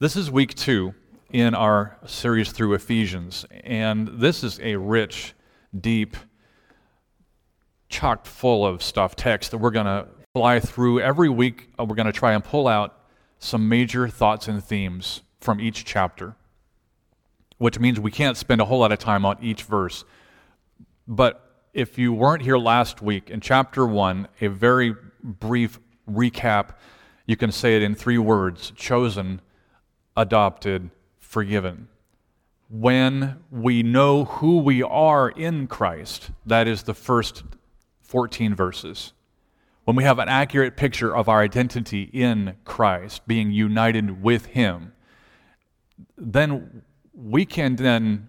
This 0.00 0.16
is 0.16 0.30
week 0.30 0.54
two 0.54 0.94
in 1.30 1.54
our 1.54 1.98
series 2.06 2.52
through 2.52 2.72
Ephesians, 2.72 3.44
and 3.50 4.08
this 4.08 4.42
is 4.42 4.58
a 4.60 4.76
rich, 4.76 5.34
deep, 5.78 6.16
chock 7.90 8.24
full 8.24 8.66
of 8.66 8.82
stuff 8.82 9.14
text 9.14 9.50
that 9.50 9.58
we're 9.58 9.70
going 9.70 9.84
to 9.84 10.06
fly 10.32 10.58
through 10.58 11.00
every 11.00 11.28
week. 11.28 11.68
Uh, 11.78 11.84
we're 11.84 11.96
going 11.96 12.06
to 12.06 12.14
try 12.14 12.32
and 12.32 12.42
pull 12.42 12.66
out 12.66 12.98
some 13.40 13.68
major 13.68 14.08
thoughts 14.08 14.48
and 14.48 14.64
themes 14.64 15.20
from 15.38 15.60
each 15.60 15.84
chapter, 15.84 16.34
which 17.58 17.78
means 17.78 18.00
we 18.00 18.10
can't 18.10 18.38
spend 18.38 18.62
a 18.62 18.64
whole 18.64 18.78
lot 18.78 18.92
of 18.92 18.98
time 18.98 19.26
on 19.26 19.36
each 19.42 19.64
verse. 19.64 20.06
But 21.06 21.66
if 21.74 21.98
you 21.98 22.14
weren't 22.14 22.40
here 22.40 22.56
last 22.56 23.02
week, 23.02 23.28
in 23.28 23.42
chapter 23.42 23.86
one, 23.86 24.28
a 24.40 24.46
very 24.46 24.96
brief 25.22 25.78
recap, 26.10 26.70
you 27.26 27.36
can 27.36 27.52
say 27.52 27.76
it 27.76 27.82
in 27.82 27.94
three 27.94 28.16
words 28.16 28.72
chosen 28.74 29.42
adopted, 30.16 30.90
forgiven. 31.18 31.88
When 32.68 33.40
we 33.50 33.82
know 33.82 34.24
who 34.24 34.58
we 34.58 34.82
are 34.82 35.28
in 35.28 35.66
Christ, 35.66 36.30
that 36.46 36.68
is 36.68 36.84
the 36.84 36.94
first 36.94 37.42
14 38.02 38.54
verses. 38.54 39.12
When 39.84 39.96
we 39.96 40.04
have 40.04 40.18
an 40.18 40.28
accurate 40.28 40.76
picture 40.76 41.14
of 41.14 41.28
our 41.28 41.40
identity 41.40 42.02
in 42.12 42.56
Christ, 42.64 43.26
being 43.26 43.50
united 43.50 44.22
with 44.22 44.46
Him, 44.46 44.92
then 46.16 46.82
we 47.14 47.44
can 47.44 47.76
then 47.76 48.28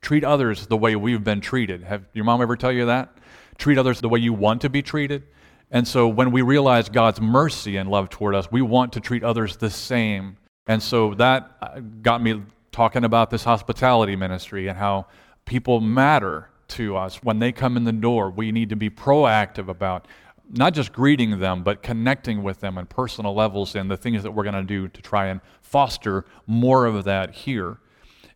treat 0.00 0.24
others 0.24 0.66
the 0.66 0.76
way 0.76 0.96
we've 0.96 1.24
been 1.24 1.40
treated. 1.40 1.82
Have 1.84 2.04
your 2.12 2.24
mom 2.24 2.42
ever 2.42 2.56
tell 2.56 2.72
you 2.72 2.86
that? 2.86 3.18
Treat 3.56 3.78
others 3.78 4.00
the 4.00 4.08
way 4.08 4.18
you 4.18 4.32
want 4.32 4.60
to 4.62 4.70
be 4.70 4.82
treated. 4.82 5.24
And 5.70 5.86
so 5.86 6.08
when 6.08 6.30
we 6.30 6.42
realize 6.42 6.88
God's 6.88 7.20
mercy 7.20 7.76
and 7.76 7.90
love 7.90 8.08
toward 8.08 8.34
us, 8.34 8.50
we 8.50 8.62
want 8.62 8.92
to 8.94 9.00
treat 9.00 9.22
others 9.22 9.56
the 9.56 9.70
same 9.70 10.36
and 10.68 10.82
so 10.82 11.14
that 11.14 11.50
uh, 11.60 11.80
got 12.02 12.22
me 12.22 12.42
talking 12.70 13.02
about 13.02 13.30
this 13.30 13.42
hospitality 13.42 14.14
ministry 14.14 14.68
and 14.68 14.78
how 14.78 15.06
people 15.46 15.80
matter 15.80 16.50
to 16.68 16.96
us. 16.96 17.22
When 17.22 17.38
they 17.38 17.50
come 17.50 17.76
in 17.76 17.84
the 17.84 17.92
door, 17.92 18.30
we 18.30 18.52
need 18.52 18.68
to 18.68 18.76
be 18.76 18.90
proactive 18.90 19.68
about 19.68 20.06
not 20.50 20.74
just 20.74 20.92
greeting 20.92 21.40
them, 21.40 21.62
but 21.62 21.82
connecting 21.82 22.42
with 22.42 22.60
them 22.60 22.78
on 22.78 22.86
personal 22.86 23.34
levels 23.34 23.74
and 23.74 23.90
the 23.90 23.96
things 23.96 24.22
that 24.22 24.32
we're 24.32 24.44
going 24.44 24.54
to 24.54 24.62
do 24.62 24.88
to 24.88 25.02
try 25.02 25.26
and 25.26 25.40
foster 25.62 26.24
more 26.46 26.86
of 26.86 27.04
that 27.04 27.34
here. 27.34 27.78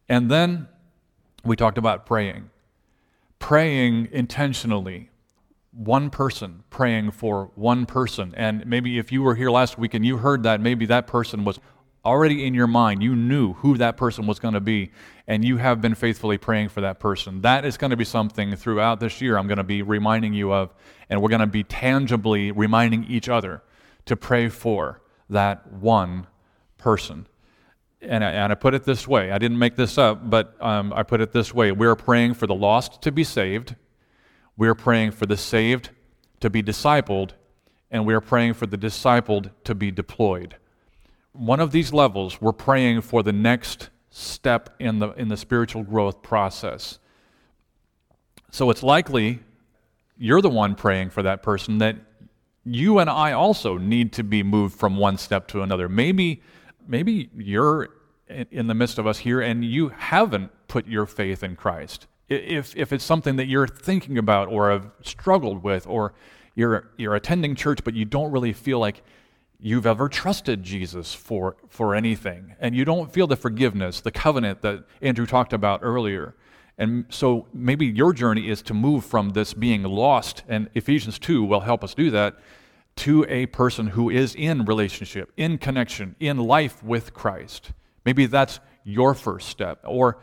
And 0.09 0.31
then 0.31 0.69
we 1.45 1.55
talked 1.57 1.79
about 1.79 2.07
praying. 2.07 2.51
Praying 3.39 4.09
intentionally, 4.13 5.11
one 5.73 6.11
person 6.11 6.65
praying 6.71 7.11
for 7.11 7.51
one 7.55 7.87
person. 7.87 8.35
And 8.37 8.67
maybe 8.67 8.99
if 8.99 9.11
you 9.11 9.23
were 9.23 9.35
here 9.35 9.51
last 9.51 9.79
week 9.79 9.95
and 9.95 10.05
you 10.05 10.19
heard 10.19 10.43
that, 10.43 10.61
maybe 10.61 10.87
that 10.87 11.07
person 11.07 11.45
was 11.45 11.59
already 12.05 12.47
in 12.47 12.55
your 12.55 12.67
mind, 12.67 13.03
you 13.03 13.15
knew 13.15 13.53
who 13.55 13.77
that 13.79 13.97
person 13.97 14.27
was 14.27 14.39
going 14.39 14.55
to 14.55 14.61
be, 14.61 14.91
and 15.27 15.45
you 15.45 15.57
have 15.57 15.81
been 15.81 15.95
faithfully 15.95 16.39
praying 16.39 16.69
for 16.69 16.81
that 16.81 16.99
person. 16.99 17.41
That 17.43 17.65
is 17.65 17.77
going 17.77 17.91
to 17.91 17.97
be 17.97 18.05
something 18.05 18.57
throughout 18.57 19.01
this 19.01 19.21
year 19.21 19.39
I'm 19.39 19.47
going 19.47 19.59
to 19.59 19.65
be 19.65 19.83
reminding 19.83 20.35
you 20.35 20.53
of, 20.53 20.75
and 21.09 21.23
we're 21.23 21.29
going 21.29 21.41
to 21.41 21.47
be 21.47 21.65
tangibly 21.65 22.51
reminding 22.51 23.05
each 23.05 23.29
other 23.29 23.63
to 24.07 24.17
pray 24.17 24.49
for 24.49 25.01
that 25.31 25.73
one 25.73 26.27
person. 26.77 27.27
And 28.01 28.25
I, 28.25 28.31
and 28.31 28.51
I 28.51 28.57
put 28.57 28.75
it 28.75 28.83
this 28.83 29.07
way 29.07 29.31
I 29.31 29.39
didn't 29.39 29.61
make 29.61 29.77
this 29.77 29.97
up, 29.97 30.29
but 30.29 30.57
um, 30.61 30.93
I 30.93 31.05
put 31.05 31.21
it 31.21 31.31
this 31.31 31.55
way 31.55 31.71
we 31.71 31.87
are 31.87 31.95
praying 31.95 32.35
for 32.35 32.49
the 32.49 32.55
lost 32.55 33.01
to 33.03 33.13
be 33.13 33.23
saved, 33.23 33.77
we 34.57 34.67
are 34.67 34.75
praying 34.75 35.13
for 35.13 35.27
the 35.27 35.37
saved 35.37 35.91
to 36.41 36.51
be 36.51 36.65
discipled, 36.65 37.31
and 37.93 38.05
we 38.05 38.13
are 38.13 38.21
praying 38.21 38.55
for 38.55 38.67
the 38.67 38.77
discipled 38.77 39.53
to 39.63 39.77
be 39.77 39.93
deployed 39.93 40.57
one 41.33 41.61
of 41.61 41.73
these 41.73 41.93
levels, 41.93 42.41
we're 42.41 42.53
praying 42.53 43.03
for 43.03 43.23
the 43.23 43.33
next 43.33 43.91
step 44.11 44.75
in 44.79 44.99
the, 44.99 45.11
in 45.13 45.29
the 45.29 45.37
spiritual 45.37 45.83
growth 45.83 46.23
process. 46.23 46.99
So 48.51 48.71
it's 48.71 48.83
likely 48.83 49.41
you're 50.19 50.43
the 50.43 50.51
one 50.51 50.75
praying 50.75 51.11
for 51.11 51.23
that 51.23 51.43
person 51.43 51.79
that 51.79 51.97
you 52.65 52.99
and 52.99 53.09
I 53.09 53.33
also 53.33 53.79
need 53.79 54.13
to 54.15 54.23
be 54.23 54.43
moved 54.43 54.79
from 54.79 54.97
one 54.97 55.17
step 55.17 55.49
to 55.49 55.63
another. 55.63 55.89
Maybe, 55.89 56.43
maybe 56.87 57.31
you're 57.37 57.89
in 58.29 58.67
the 58.67 58.75
midst 58.75 58.99
of 58.99 59.07
us 59.07 59.19
here 59.19 59.41
and 59.41 59.65
you 59.65 59.89
haven't 59.89 60.51
put 60.69 60.87
your 60.87 61.07
faith 61.07 61.43
in 61.43 61.57
Christ. 61.57 62.07
If, 62.29 62.77
if 62.77 62.93
it's 62.93 63.05
something 63.05 63.37
that 63.37 63.47
you're 63.47 63.67
thinking 63.67 64.17
about 64.17 64.49
or 64.49 64.71
have 64.71 64.91
struggled 65.03 65.63
with, 65.63 65.87
or 65.87 66.15
you're, 66.55 66.91
you're 66.97 67.15
attending 67.15 67.55
church 67.55 67.81
but 67.83 67.95
you 67.95 68.05
don't 68.05 68.31
really 68.31 68.53
feel 68.53 68.79
like 68.79 69.03
you've 69.63 69.87
ever 69.87 70.09
trusted 70.09 70.63
Jesus 70.63 71.15
for, 71.15 71.57
for 71.69 71.95
anything, 71.95 72.57
and 72.59 72.75
you 72.75 72.85
don't 72.85 73.13
feel 73.13 73.29
the 73.29 73.37
forgiveness, 73.37 74.01
the 74.01 74.11
covenant 74.11 74.61
that 74.63 74.85
Andrew 75.01 75.25
talked 75.25 75.53
about 75.53 75.81
earlier. 75.83 76.35
And 76.77 77.07
so 77.11 77.47
maybe 77.55 77.87
your 77.87 78.13
journey 78.13 78.49
is 78.49 78.61
to 78.63 78.75
move 78.75 79.05
from 79.05 79.31
this 79.31 79.55
being 79.55 79.85
lost, 79.85 80.43
and 80.49 80.69
Ephesians 80.75 81.19
2 81.21 81.45
will 81.45 81.61
help 81.61 81.85
us 81.85 81.95
do 81.95 82.11
that, 82.11 82.39
to 82.97 83.25
a 83.29 83.47
person 83.47 83.87
who 83.87 84.11
is 84.11 84.35
in 84.35 84.65
relationship, 84.65 85.33
in 85.37 85.59
connection, 85.59 86.17
in 86.19 86.37
life 86.39 86.83
with 86.83 87.15
Christ. 87.15 87.73
Maybe 88.05 88.27
that's 88.27 88.59
your 88.85 89.15
first 89.15 89.49
step. 89.49 89.81
Or 89.85 90.19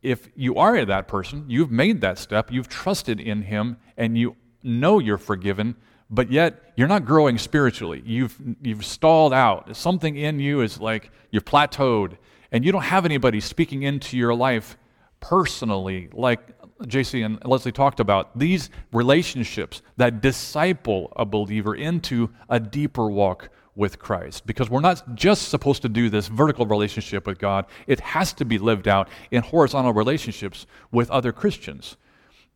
if 0.00 0.28
you 0.36 0.54
are 0.56 0.82
that 0.84 1.08
person, 1.08 1.44
you've 1.48 1.72
made 1.72 2.00
that 2.02 2.18
step, 2.18 2.52
you've 2.52 2.68
trusted 2.68 3.18
in 3.18 3.42
Him, 3.42 3.78
and 3.96 4.16
you 4.16 4.36
know 4.62 5.00
you're 5.00 5.18
forgiven, 5.18 5.74
but 6.10 6.30
yet 6.30 6.72
you're 6.76 6.88
not 6.88 7.04
growing 7.04 7.38
spiritually. 7.38 8.02
You've, 8.04 8.36
you've 8.62 8.84
stalled 8.84 9.32
out. 9.32 9.76
Something 9.76 10.16
in 10.16 10.38
you 10.38 10.60
is 10.60 10.80
like 10.80 11.10
you've 11.30 11.44
plateaued, 11.44 12.16
and 12.52 12.64
you 12.64 12.72
don't 12.72 12.82
have 12.82 13.04
anybody 13.04 13.40
speaking 13.40 13.82
into 13.82 14.16
your 14.16 14.34
life 14.34 14.76
personally, 15.20 16.08
like 16.12 16.40
JC 16.82 17.24
and 17.24 17.44
Leslie 17.44 17.72
talked 17.72 18.00
about. 18.00 18.38
These 18.38 18.70
relationships 18.92 19.82
that 19.96 20.20
disciple 20.20 21.12
a 21.16 21.24
believer 21.24 21.74
into 21.74 22.30
a 22.48 22.60
deeper 22.60 23.08
walk 23.08 23.50
with 23.74 23.98
Christ. 23.98 24.46
Because 24.46 24.70
we're 24.70 24.80
not 24.80 25.14
just 25.14 25.48
supposed 25.48 25.82
to 25.82 25.88
do 25.88 26.08
this 26.08 26.28
vertical 26.28 26.66
relationship 26.66 27.26
with 27.26 27.38
God, 27.38 27.66
it 27.86 28.00
has 28.00 28.32
to 28.34 28.44
be 28.44 28.58
lived 28.58 28.88
out 28.88 29.08
in 29.30 29.42
horizontal 29.42 29.92
relationships 29.92 30.66
with 30.90 31.10
other 31.10 31.32
Christians. 31.32 31.96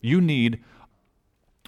You 0.00 0.20
need 0.20 0.64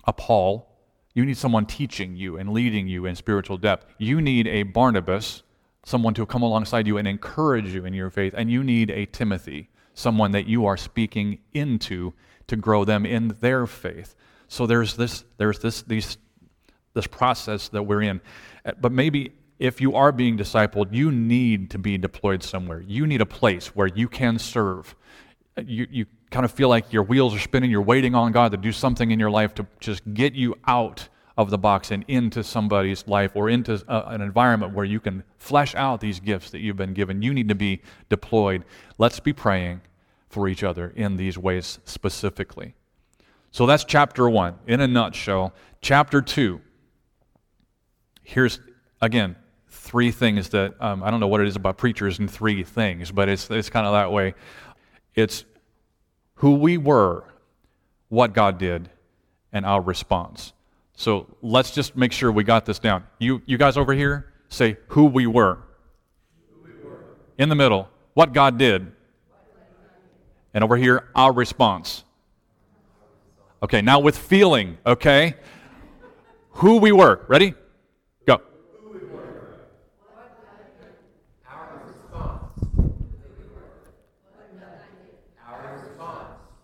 a 0.04 0.12
Paul 0.12 0.71
you 1.14 1.24
need 1.24 1.36
someone 1.36 1.66
teaching 1.66 2.16
you 2.16 2.36
and 2.36 2.52
leading 2.52 2.88
you 2.88 3.06
in 3.06 3.14
spiritual 3.16 3.58
depth. 3.58 3.86
You 3.98 4.20
need 4.20 4.46
a 4.46 4.62
Barnabas, 4.62 5.42
someone 5.84 6.14
to 6.14 6.24
come 6.26 6.42
alongside 6.42 6.86
you 6.86 6.96
and 6.98 7.06
encourage 7.06 7.74
you 7.74 7.84
in 7.84 7.92
your 7.92 8.10
faith. 8.10 8.34
And 8.36 8.50
you 8.50 8.64
need 8.64 8.90
a 8.90 9.06
Timothy, 9.06 9.68
someone 9.94 10.30
that 10.32 10.46
you 10.46 10.66
are 10.66 10.76
speaking 10.76 11.38
into 11.52 12.14
to 12.46 12.56
grow 12.56 12.84
them 12.84 13.04
in 13.04 13.28
their 13.40 13.66
faith. 13.66 14.14
So 14.48 14.66
there's 14.66 14.96
this, 14.96 15.24
there's 15.36 15.58
this, 15.58 15.82
these, 15.82 16.16
this 16.94 17.06
process 17.06 17.68
that 17.68 17.82
we're 17.82 18.02
in. 18.02 18.20
Uh, 18.64 18.72
but 18.80 18.92
maybe 18.92 19.32
if 19.58 19.80
you 19.80 19.94
are 19.94 20.12
being 20.12 20.36
discipled, 20.36 20.92
you 20.92 21.12
need 21.12 21.70
to 21.70 21.78
be 21.78 21.96
deployed 21.98 22.42
somewhere. 22.42 22.80
You 22.80 23.06
need 23.06 23.20
a 23.20 23.26
place 23.26 23.68
where 23.76 23.86
you 23.86 24.08
can 24.08 24.38
serve. 24.38 24.94
Uh, 25.56 25.62
you, 25.66 25.86
you 25.90 26.06
kind 26.32 26.44
of 26.44 26.50
feel 26.50 26.68
like 26.68 26.92
your 26.92 27.02
wheels 27.02 27.34
are 27.34 27.38
spinning, 27.38 27.70
you're 27.70 27.82
waiting 27.82 28.14
on 28.14 28.32
God 28.32 28.50
to 28.52 28.56
do 28.56 28.72
something 28.72 29.10
in 29.10 29.20
your 29.20 29.30
life 29.30 29.54
to 29.54 29.66
just 29.80 30.02
get 30.14 30.32
you 30.32 30.56
out 30.66 31.08
of 31.36 31.50
the 31.50 31.58
box 31.58 31.90
and 31.90 32.04
into 32.08 32.42
somebody's 32.42 33.06
life 33.06 33.32
or 33.34 33.48
into 33.48 33.82
a, 33.88 34.00
an 34.08 34.20
environment 34.20 34.74
where 34.74 34.84
you 34.84 35.00
can 35.00 35.22
flesh 35.38 35.74
out 35.74 36.00
these 36.00 36.20
gifts 36.20 36.50
that 36.50 36.60
you've 36.60 36.76
been 36.76 36.92
given. 36.92 37.22
You 37.22 37.32
need 37.32 37.48
to 37.48 37.54
be 37.54 37.80
deployed. 38.08 38.64
Let's 38.98 39.20
be 39.20 39.32
praying 39.32 39.80
for 40.28 40.48
each 40.48 40.62
other 40.62 40.92
in 40.96 41.16
these 41.16 41.38
ways 41.38 41.78
specifically. 41.84 42.74
So 43.50 43.66
that's 43.66 43.84
chapter 43.84 44.28
one 44.28 44.56
in 44.66 44.80
a 44.80 44.88
nutshell. 44.88 45.52
Chapter 45.80 46.22
two. 46.22 46.60
Here's, 48.22 48.60
again, 49.00 49.36
three 49.68 50.10
things 50.10 50.50
that 50.50 50.80
um, 50.80 51.02
I 51.02 51.10
don't 51.10 51.20
know 51.20 51.28
what 51.28 51.40
it 51.40 51.48
is 51.48 51.56
about 51.56 51.76
preachers 51.76 52.18
and 52.18 52.30
three 52.30 52.62
things, 52.62 53.10
but 53.10 53.28
it's, 53.28 53.50
it's 53.50 53.68
kind 53.68 53.86
of 53.86 53.92
that 53.92 54.12
way. 54.12 54.34
It's 55.14 55.44
who 56.42 56.56
we 56.56 56.76
were, 56.76 57.22
what 58.08 58.32
God 58.32 58.58
did, 58.58 58.90
and 59.52 59.64
our 59.64 59.80
response. 59.80 60.52
So 60.92 61.28
let's 61.40 61.70
just 61.70 61.96
make 61.96 62.10
sure 62.10 62.32
we 62.32 62.42
got 62.42 62.66
this 62.66 62.80
down. 62.80 63.04
You, 63.20 63.42
you 63.46 63.56
guys 63.56 63.76
over 63.76 63.92
here, 63.92 64.32
say 64.48 64.76
who 64.88 65.04
we 65.04 65.28
were. 65.28 65.58
Who 66.50 66.66
we 66.66 66.72
were. 66.84 66.98
In 67.38 67.48
the 67.48 67.54
middle, 67.54 67.88
what 68.14 68.32
God 68.32 68.58
did. 68.58 68.90
And 70.52 70.64
over 70.64 70.76
here, 70.76 71.08
our 71.14 71.32
response. 71.32 72.02
Okay, 73.62 73.80
now 73.80 74.00
with 74.00 74.18
feeling, 74.18 74.78
okay? 74.84 75.36
Who 76.54 76.78
we 76.78 76.90
were. 76.90 77.24
Ready? 77.28 77.54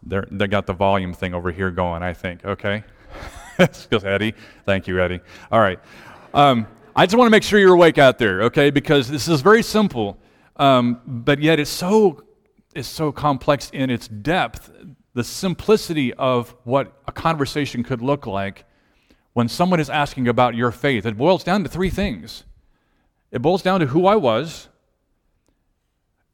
They're, 0.08 0.26
they 0.31 0.46
got 0.46 0.66
the 0.66 0.72
volume 0.72 1.12
thing 1.12 1.34
over 1.34 1.52
here 1.52 1.70
going, 1.70 2.02
I 2.02 2.12
think. 2.12 2.44
Okay. 2.44 2.84
Because 3.56 4.05
Eddie. 4.05 4.34
Thank 4.66 4.87
you, 4.87 5.00
Eddie. 5.00 5.19
All 5.50 5.58
right. 5.58 5.81
Um, 6.32 6.69
I 6.94 7.06
just 7.06 7.16
want 7.16 7.26
to 7.26 7.31
make 7.32 7.43
sure 7.43 7.58
you're 7.58 7.75
awake 7.75 7.99
out 7.99 8.16
there, 8.16 8.43
okay? 8.43 8.70
Because 8.70 9.08
this 9.08 9.26
is 9.26 9.40
very 9.40 9.64
simple. 9.64 10.16
Um, 10.55 11.00
but 11.05 11.40
yet 11.40 11.58
it's 11.58 11.70
so, 11.70 12.22
it's 12.72 12.87
so 12.87 13.10
complex 13.10 13.69
in 13.70 13.90
its 13.90 14.06
depth. 14.06 14.70
The 15.14 15.25
simplicity 15.25 16.14
of 16.14 16.55
what 16.62 16.93
a 17.08 17.12
conversation 17.12 17.82
could 17.82 18.00
look 18.00 18.28
like 18.28 18.64
when 19.32 19.49
someone 19.49 19.81
is 19.81 19.90
asking 19.90 20.28
about 20.28 20.55
your 20.55 20.70
faith, 20.70 21.06
it 21.06 21.16
boils 21.16 21.44
down 21.44 21.62
to 21.62 21.69
three 21.69 21.90
things. 21.90 22.44
It 23.31 23.43
boils 23.43 23.62
down 23.62 23.81
to 23.81 23.87
who 23.87 24.06
I 24.06 24.16
was, 24.16 24.69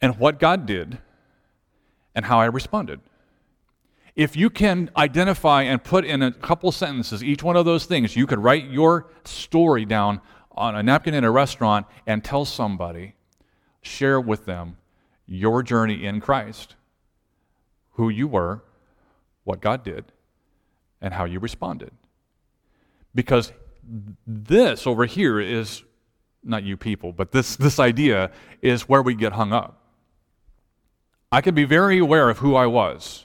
and 0.00 0.18
what 0.18 0.38
God 0.38 0.64
did, 0.64 0.98
and 2.14 2.24
how 2.24 2.38
I 2.38 2.46
responded. 2.46 3.00
If 4.16 4.36
you 4.36 4.48
can 4.48 4.90
identify 4.96 5.62
and 5.62 5.82
put 5.82 6.04
in 6.04 6.22
a 6.22 6.30
couple 6.30 6.70
sentences 6.70 7.22
each 7.24 7.42
one 7.42 7.56
of 7.56 7.64
those 7.64 7.84
things, 7.84 8.14
you 8.14 8.26
could 8.26 8.38
write 8.38 8.70
your 8.70 9.10
story 9.24 9.84
down 9.84 10.20
on 10.52 10.76
a 10.76 10.82
napkin 10.82 11.14
in 11.14 11.24
a 11.24 11.30
restaurant 11.30 11.86
and 12.06 12.22
tell 12.22 12.44
somebody, 12.44 13.14
share 13.82 14.20
with 14.20 14.46
them 14.46 14.76
your 15.26 15.62
journey 15.62 16.04
in 16.04 16.20
Christ, 16.20 16.76
who 17.92 18.08
you 18.08 18.28
were, 18.28 18.62
what 19.42 19.60
God 19.60 19.82
did, 19.82 20.04
and 21.00 21.14
how 21.14 21.24
you 21.24 21.40
responded. 21.40 21.90
Because 23.14 23.52
this 24.26 24.86
over 24.86 25.06
here 25.06 25.40
is 25.40 25.82
not 26.44 26.62
you 26.62 26.76
people, 26.76 27.12
but 27.12 27.32
this, 27.32 27.56
this 27.56 27.80
idea 27.80 28.30
is 28.62 28.88
where 28.88 29.02
we 29.02 29.14
get 29.14 29.32
hung 29.32 29.52
up. 29.52 29.80
I 31.32 31.40
can 31.40 31.54
be 31.54 31.64
very 31.64 31.98
aware 31.98 32.30
of 32.30 32.38
who 32.38 32.54
I 32.54 32.66
was. 32.66 33.23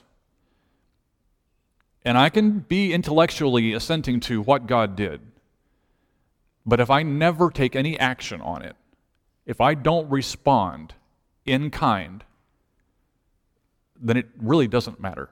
And 2.04 2.16
I 2.16 2.30
can 2.30 2.60
be 2.60 2.92
intellectually 2.92 3.72
assenting 3.72 4.20
to 4.20 4.40
what 4.40 4.66
God 4.66 4.96
did. 4.96 5.20
But 6.64 6.80
if 6.80 6.90
I 6.90 7.02
never 7.02 7.50
take 7.50 7.76
any 7.76 7.98
action 7.98 8.40
on 8.40 8.62
it, 8.62 8.76
if 9.46 9.60
I 9.60 9.74
don't 9.74 10.08
respond 10.10 10.94
in 11.44 11.70
kind, 11.70 12.24
then 14.00 14.16
it 14.16 14.28
really 14.38 14.68
doesn't 14.68 15.00
matter 15.00 15.30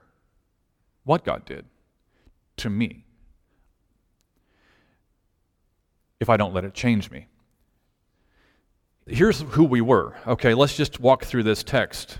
what 1.03 1.23
God 1.23 1.45
did 1.45 1.65
to 2.57 2.69
me 2.69 3.05
if 6.19 6.29
I 6.29 6.37
don't 6.37 6.53
let 6.53 6.65
it 6.65 6.73
change 6.73 7.09
me. 7.09 7.27
Here's 9.07 9.41
who 9.41 9.63
we 9.63 9.81
were. 9.81 10.15
Okay, 10.27 10.53
let's 10.53 10.75
just 10.75 10.99
walk 10.99 11.25
through 11.25 11.43
this 11.43 11.63
text. 11.63 12.19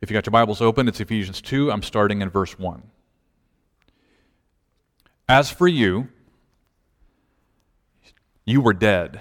If 0.00 0.10
you 0.10 0.14
got 0.14 0.24
your 0.24 0.32
Bibles 0.32 0.62
open, 0.62 0.88
it's 0.88 1.00
Ephesians 1.00 1.42
2. 1.42 1.70
I'm 1.70 1.82
starting 1.82 2.22
in 2.22 2.30
verse 2.30 2.58
1. 2.58 2.82
As 5.28 5.50
for 5.50 5.68
you, 5.68 6.08
you 8.46 8.62
were 8.62 8.72
dead. 8.72 9.20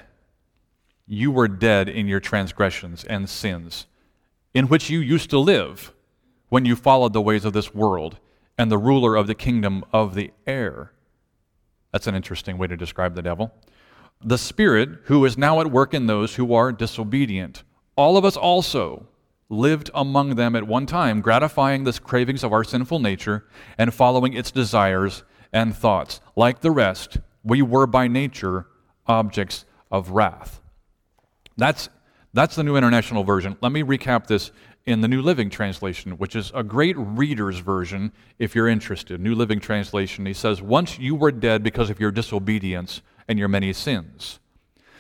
You 1.06 1.32
were 1.32 1.50
dead 1.50 1.90
in 1.90 2.08
your 2.08 2.22
transgressions 2.22 3.04
and 3.04 3.30
sins, 3.30 3.88
in 4.54 4.70
which 4.70 4.90
you 4.90 5.00
used 5.00 5.30
to 5.32 5.38
live 5.38 5.94
when 6.48 6.64
you 6.64 6.78
followed 6.78 7.12
the 7.12 7.22
ways 7.22 7.44
of 7.44 7.52
this 7.52 7.76
world 7.76 8.18
and 8.58 8.72
the 8.72 8.78
ruler 8.78 9.18
of 9.18 9.28
the 9.28 9.36
kingdom 9.36 9.84
of 9.92 10.16
the 10.16 10.32
air. 10.48 10.94
That's 11.92 12.08
an 12.08 12.16
interesting 12.16 12.58
way 12.58 12.68
to 12.68 12.78
describe 12.78 13.16
the 13.16 13.22
devil. 13.22 13.54
The 14.24 14.38
Spirit 14.38 15.00
who 15.06 15.26
is 15.26 15.38
now 15.38 15.60
at 15.60 15.72
work 15.72 15.94
in 15.94 16.08
those 16.08 16.36
who 16.36 16.54
are 16.54 16.72
disobedient. 16.72 17.64
All 17.98 18.16
of 18.16 18.24
us 18.24 18.38
also 18.38 19.08
lived 19.50 19.90
among 19.94 20.36
them 20.36 20.56
at 20.56 20.68
one 20.68 20.86
time, 20.86 21.22
gratifying 21.22 21.84
the 21.84 21.94
cravings 21.94 22.44
of 22.44 22.54
our 22.54 22.64
sinful 22.64 23.00
nature 23.00 23.46
and 23.78 23.94
following 23.94 24.34
its 24.34 24.52
desires 24.52 25.24
and 25.52 25.76
thoughts. 25.76 26.22
Like 26.36 26.62
the 26.62 26.72
rest, 26.72 27.18
we 27.44 27.62
were 27.62 27.88
by 27.88 28.08
nature 28.08 28.68
objects 29.08 29.66
of 29.92 30.12
wrath. 30.12 30.62
That's, 31.58 31.90
that's 32.34 32.56
the 32.56 32.64
New 32.64 32.78
International 32.78 33.24
Version. 33.24 33.58
Let 33.62 33.72
me 33.72 33.82
recap 33.82 34.28
this 34.28 34.52
in 34.86 35.02
the 35.02 35.08
New 35.08 35.22
Living 35.22 35.50
Translation, 35.50 36.14
which 36.14 36.36
is 36.36 36.52
a 36.56 36.64
great 36.64 36.96
reader's 36.98 37.60
version 37.60 38.12
if 38.38 38.56
you're 38.56 38.68
interested. 38.68 39.20
New 39.20 39.36
Living 39.36 39.60
Translation, 39.60 40.26
he 40.26 40.34
says, 40.34 40.62
Once 40.62 41.00
you 41.00 41.16
were 41.16 41.32
dead 41.32 41.64
because 41.64 41.90
of 41.90 42.00
your 42.00 42.12
disobedience 42.12 43.02
and 43.28 43.38
your 43.38 43.48
many 43.48 43.74
sins. 43.74 44.40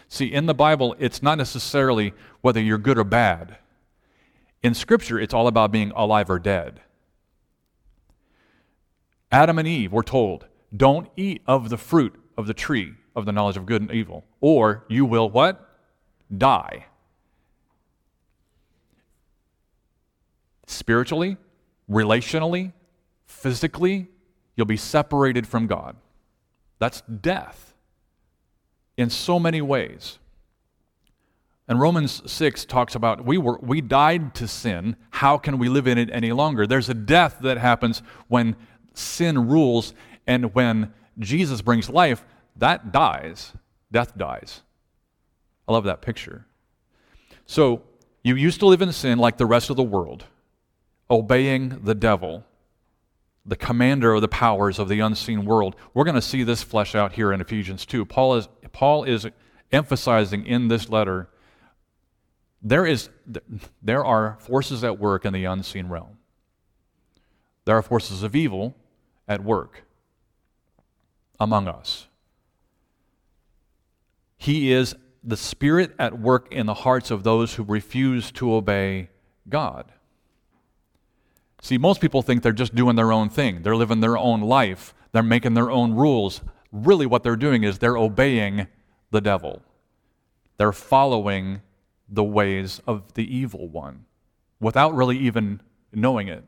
See, 0.08 0.26
in 0.26 0.48
the 0.48 0.54
Bible, 0.54 0.96
it's 1.00 1.22
not 1.22 1.38
necessarily 1.38 2.14
whether 2.42 2.60
you're 2.60 2.78
good 2.80 2.98
or 2.98 3.04
bad. 3.04 3.58
In 4.62 4.74
Scripture, 4.74 5.20
it's 5.20 5.34
all 5.34 5.48
about 5.48 5.72
being 5.72 5.92
alive 5.96 6.30
or 6.30 6.40
dead. 6.40 6.82
Adam 9.32 9.60
and 9.60 9.68
Eve 9.68 9.92
were 9.92 10.04
told, 10.04 10.48
don't 10.76 11.10
eat 11.16 11.42
of 11.46 11.70
the 11.70 11.78
fruit 11.78 12.14
of 12.38 12.48
the 12.48 12.54
tree 12.54 12.94
of 13.16 13.26
the 13.26 13.32
knowledge 13.32 13.58
of 13.58 13.66
good 13.66 13.82
and 13.82 13.92
evil, 13.92 14.26
or 14.42 14.86
you 14.88 15.06
will 15.06 15.30
what? 15.30 15.66
Die. 16.36 16.86
Spiritually, 20.68 21.38
relationally, 21.90 22.74
physically, 23.26 24.08
you'll 24.56 24.66
be 24.66 24.78
separated 24.78 25.48
from 25.48 25.68
God. 25.68 25.96
That's 26.80 27.02
death 27.02 27.74
in 28.98 29.10
so 29.10 29.40
many 29.40 29.62
ways. 29.62 30.20
And 31.70 31.80
Romans 31.80 32.24
6 32.26 32.66
talks 32.66 32.96
about 32.96 33.24
we 33.24 33.38
were 33.38 33.60
we 33.62 33.80
died 33.80 34.34
to 34.36 34.48
sin. 34.48 34.96
How 35.12 35.38
can 35.38 35.60
we 35.60 35.70
live 35.70 35.86
in 35.88 36.00
it 36.00 36.10
any 36.12 36.32
longer? 36.32 36.66
There's 36.66 36.90
a 36.90 36.96
death 36.96 37.38
that 37.42 37.60
happens 37.60 38.02
when 38.28 38.56
sin 38.96 39.48
rules 39.48 39.94
and 40.26 40.56
when 40.56 40.92
Jesus 41.20 41.62
brings 41.62 41.88
life, 41.88 42.26
that 42.56 42.92
dies. 42.92 43.54
Death 43.92 44.18
dies. 44.18 44.62
I 45.68 45.74
love 45.74 45.84
that 45.84 46.02
picture. 46.02 46.48
So, 47.46 47.84
you 48.24 48.36
used 48.36 48.60
to 48.60 48.66
live 48.66 48.82
in 48.82 48.92
sin 48.92 49.20
like 49.20 49.38
the 49.38 49.46
rest 49.46 49.70
of 49.70 49.76
the 49.76 49.84
world, 49.84 50.26
obeying 51.10 51.82
the 51.84 51.96
devil, 51.96 52.44
the 53.46 53.56
commander 53.56 54.14
of 54.14 54.22
the 54.22 54.28
powers 54.28 54.80
of 54.80 54.90
the 54.90 55.00
unseen 55.00 55.46
world. 55.46 55.76
We're 55.94 56.04
going 56.04 56.16
to 56.16 56.22
see 56.22 56.44
this 56.44 56.64
flesh 56.64 56.96
out 56.96 57.14
here 57.14 57.32
in 57.32 57.42
Ephesians 57.42 57.86
2. 57.86 58.06
Paul 58.06 58.36
is, 58.36 58.48
Paul 58.72 59.04
is 59.04 59.28
emphasizing 59.72 60.46
in 60.46 60.68
this 60.68 60.90
letter 60.90 61.30
there, 62.62 62.86
is, 62.86 63.10
there 63.82 64.04
are 64.04 64.38
forces 64.40 64.84
at 64.84 65.00
work 65.00 65.26
in 65.26 65.34
the 65.34 65.46
unseen 65.46 65.88
realm. 65.88 66.18
There 67.66 67.78
are 67.78 67.82
forces 67.82 68.24
of 68.24 68.36
evil 68.36 68.76
at 69.28 69.44
work 69.44 69.84
among 71.40 71.68
us. 71.68 72.08
He 74.38 74.72
is 74.72 74.96
the 75.24 75.38
Spirit 75.38 75.94
at 76.00 76.20
work 76.20 76.52
in 76.52 76.66
the 76.66 76.74
hearts 76.74 77.12
of 77.12 77.24
those 77.24 77.56
who 77.56 77.64
refuse 77.64 78.32
to 78.32 78.54
obey 78.54 79.10
God. 79.48 79.92
See, 81.62 81.78
most 81.78 82.00
people 82.00 82.22
think 82.22 82.42
they're 82.42 82.54
just 82.54 82.74
doing 82.74 82.96
their 82.96 83.12
own 83.12 83.30
thing, 83.30 83.64
they're 83.64 83.76
living 83.76 84.00
their 84.00 84.18
own 84.18 84.42
life, 84.42 84.94
they're 85.12 85.22
making 85.22 85.54
their 85.54 85.70
own 85.70 85.94
rules. 85.94 86.42
Really, 86.72 87.06
what 87.06 87.24
they're 87.24 87.36
doing 87.36 87.64
is 87.64 87.80
they're 87.80 87.98
obeying 87.98 88.68
the 89.12 89.22
devil, 89.22 89.62
they're 90.58 90.72
following 90.72 91.62
the 92.10 92.24
ways 92.24 92.82
of 92.88 93.14
the 93.14 93.36
evil 93.36 93.68
one 93.68 94.06
without 94.60 94.94
really 94.96 95.18
even 95.18 95.62
knowing 95.94 96.28
it. 96.28 96.44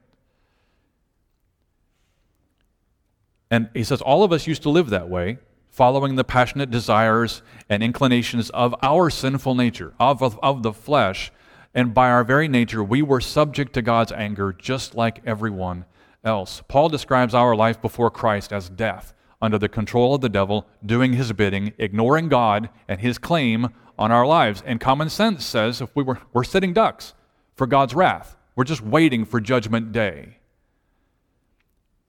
And 3.50 3.70
he 3.74 3.84
says, 3.84 4.02
all 4.02 4.24
of 4.24 4.32
us 4.32 4.48
used 4.48 4.64
to 4.64 4.70
live 4.70 4.90
that 4.90 5.10
way, 5.10 5.38
following 5.70 6.16
the 6.16 6.24
passionate 6.24 6.72
desires 6.72 7.42
and 7.70 7.84
inclinations 7.84 8.50
of 8.52 8.74
our 8.82 9.10
sinful 9.10 9.56
nature, 9.56 9.94
of, 10.00 10.24
of, 10.24 10.40
of, 10.42 10.64
the 10.64 10.72
flesh. 10.72 11.32
And 11.74 11.94
by 11.94 12.10
our 12.10 12.24
very 12.24 12.48
nature, 12.48 12.84
we 12.84 13.02
were 13.02 13.22
subject 13.22 13.74
to 13.74 13.82
God's 13.82 14.14
anger 14.14 14.54
just 14.54 14.96
like 14.96 15.22
everyone 15.26 15.86
else. 16.24 16.62
Paul 16.68 16.88
describes 16.90 17.34
our 17.34 17.56
life 17.56 17.82
before 17.82 18.10
Christ 18.10 18.54
as 18.54 18.70
death, 18.70 19.14
under 19.42 19.58
the 19.58 19.70
control 19.70 20.16
of 20.16 20.22
the 20.22 20.30
devil, 20.30 20.68
doing 20.86 21.14
his 21.14 21.34
bidding, 21.34 21.74
ignoring 21.78 22.30
God 22.30 22.70
and 22.88 23.02
his 23.02 23.18
claim 23.18 23.70
on 23.98 24.12
our 24.12 24.26
lives. 24.26 24.62
And 24.66 24.80
common 24.80 25.10
sense 25.10 25.44
says 25.46 25.82
if 25.82 25.96
we 25.96 26.04
were, 26.04 26.20
we're 26.34 26.44
sitting 26.44 26.74
ducks 26.74 27.14
for 27.56 27.68
God's 27.68 27.96
wrath, 27.96 28.36
we're 28.56 28.64
just 28.64 28.82
waiting 28.82 29.26
for 29.26 29.40
judgment 29.40 29.92
day. 29.92 30.38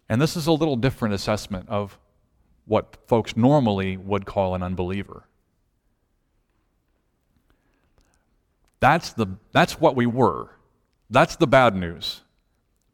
And 0.08 0.20
this 0.20 0.36
is 0.36 0.46
a 0.46 0.52
little 0.52 0.76
different 0.76 1.14
assessment 1.14 1.68
of 1.68 1.98
what 2.66 2.96
folks 3.06 3.36
normally 3.36 3.96
would 3.96 4.26
call 4.26 4.54
an 4.54 4.62
unbeliever. 4.62 5.24
That's, 8.80 9.12
the, 9.12 9.26
that's 9.52 9.80
what 9.80 9.94
we 9.94 10.06
were. 10.06 10.50
That's 11.08 11.36
the 11.36 11.46
bad 11.46 11.76
news. 11.76 12.22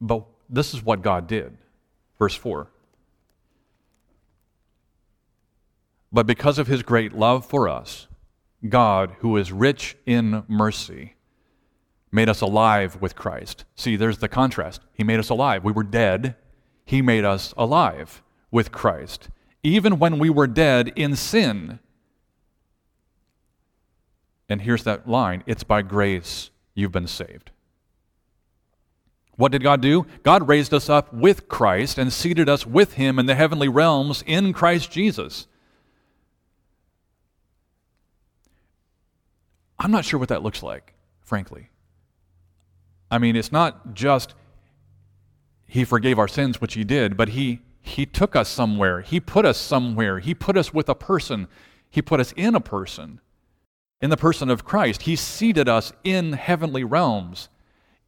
But 0.00 0.25
this 0.49 0.75
is 0.75 0.83
what 0.83 1.02
God 1.02 1.26
did. 1.26 1.57
Verse 2.18 2.35
4. 2.35 2.68
But 6.12 6.27
because 6.27 6.59
of 6.59 6.67
his 6.67 6.83
great 6.83 7.12
love 7.12 7.45
for 7.45 7.69
us, 7.69 8.09
God, 8.69 9.17
who 9.21 9.37
is 9.37 9.53
rich 9.53 9.97
in 10.07 10.45
mercy, 10.49 11.15
made 12.11 12.29
us 12.29 12.41
alive 12.41 12.99
with 13.00 13.15
Christ. 13.15 13.65
See, 13.77 13.97
there's 13.97 14.19
the 14.19 14.29
contrast. 14.29 14.81
He 14.95 15.05
made 15.05 15.19
us 15.19 15.29
alive. 15.29 15.65
We 15.65 15.73
were 15.73 15.83
dead. 15.83 16.37
He 16.85 17.03
made 17.03 17.25
us 17.25 17.53
alive 17.57 18.23
with 18.50 18.73
Christ. 18.73 19.29
Even 19.62 19.99
when 19.99 20.19
we 20.19 20.31
were 20.31 20.47
dead 20.47 20.93
in 20.97 21.15
sin, 21.17 21.81
And 24.49 24.62
here's 24.62 24.85
that 24.85 25.09
line 25.09 25.45
it's 25.47 25.65
by 25.65 25.83
grace 25.83 26.50
you've 26.75 26.93
been 26.93 27.07
saved. 27.07 27.50
What 29.37 29.53
did 29.53 29.62
God 29.62 29.81
do? 29.81 30.07
God 30.23 30.49
raised 30.49 30.75
us 30.75 30.88
up 30.88 31.12
with 31.12 31.49
Christ 31.49 31.99
and 31.99 32.12
seated 32.12 32.49
us 32.49 32.67
with 32.67 32.95
Him 32.95 33.19
in 33.19 33.27
the 33.27 33.35
heavenly 33.35 33.69
realms 33.69 34.25
in 34.27 34.53
Christ 34.53 34.91
Jesus. 34.91 35.47
I'm 39.79 39.91
not 39.91 40.05
sure 40.05 40.19
what 40.19 40.29
that 40.31 40.43
looks 40.43 40.63
like, 40.63 40.95
frankly. 41.21 41.71
I 43.11 43.19
mean, 43.19 43.37
it's 43.37 43.53
not 43.53 43.95
just 43.95 44.35
He 45.67 45.85
forgave 45.85 46.19
our 46.19 46.29
sins, 46.29 46.61
which 46.61 46.75
He 46.75 46.85
did, 46.85 47.17
but 47.17 47.31
He, 47.31 47.61
he 47.81 48.07
took 48.07 48.35
us 48.35 48.49
somewhere. 48.49 49.01
He 49.01 49.21
put 49.21 49.45
us 49.45 49.59
somewhere. 49.59 50.19
He 50.19 50.35
put 50.35 50.57
us 50.57 50.75
with 50.75 50.89
a 50.89 50.95
person. 50.95 51.49
He 51.91 52.03
put 52.03 52.21
us 52.21 52.33
in 52.33 52.55
a 52.55 52.61
person, 52.61 53.21
in 54.01 54.11
the 54.11 54.17
person 54.17 54.51
of 54.51 54.65
Christ. 54.65 55.03
He 55.03 55.17
seated 55.17 55.69
us 55.69 55.93
in 56.05 56.35
heavenly 56.35 56.85
realms 56.85 57.49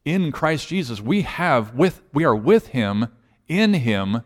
in 0.03 0.31
Christ 0.31 0.67
Jesus, 0.67 0.99
we 0.99 1.21
have 1.21 1.75
with 1.75 2.01
we 2.13 2.23
are 2.23 2.35
with 2.35 2.67
him 2.67 3.07
in 3.47 3.75
him 3.75 4.21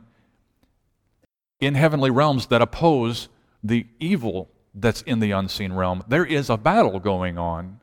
in 1.60 1.76
heavenly 1.76 2.10
realms 2.10 2.48
that 2.48 2.62
oppose 2.62 3.28
the 3.64 3.88
evil 4.00 4.50
that's 4.76 5.02
in 5.04 5.20
the 5.20 5.32
unseen 5.32 5.74
realm. 5.74 6.04
There 6.08 6.26
is 6.26 6.50
a 6.50 6.58
battle 6.58 7.00
going 7.00 7.38
on. 7.38 7.80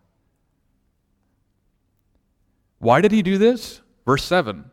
Why 2.78 3.00
did 3.00 3.12
he 3.12 3.22
do 3.22 3.38
this? 3.38 3.80
Verse 4.04 4.25
7 4.25 4.70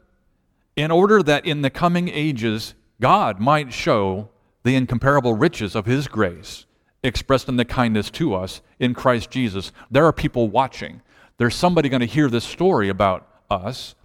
In 0.76 0.92
order 0.92 1.24
that 1.24 1.46
in 1.46 1.62
the 1.62 1.70
coming 1.70 2.10
ages 2.10 2.76
God 3.02 3.40
might 3.40 3.72
show 3.72 4.30
the 4.64 4.76
incomparable 4.76 5.34
riches 5.34 5.76
of 5.76 5.86
his 5.86 6.08
grace 6.08 6.66
expressed 7.02 7.48
in 7.48 7.56
the 7.56 7.64
kindness 7.64 8.12
to 8.12 8.36
us 8.36 8.62
in 8.78 8.94
Christ 8.94 9.32
Jesus. 9.32 9.72
There 9.90 10.06
are 10.06 10.12
people 10.12 10.50
watching 10.50 11.02
there's 11.40 11.56
somebody 11.56 11.88
going 11.88 12.02
to 12.02 12.06
hear 12.06 12.30
this 12.30 12.44
story 12.44 12.90
about 12.90 13.26
us, 13.50 13.96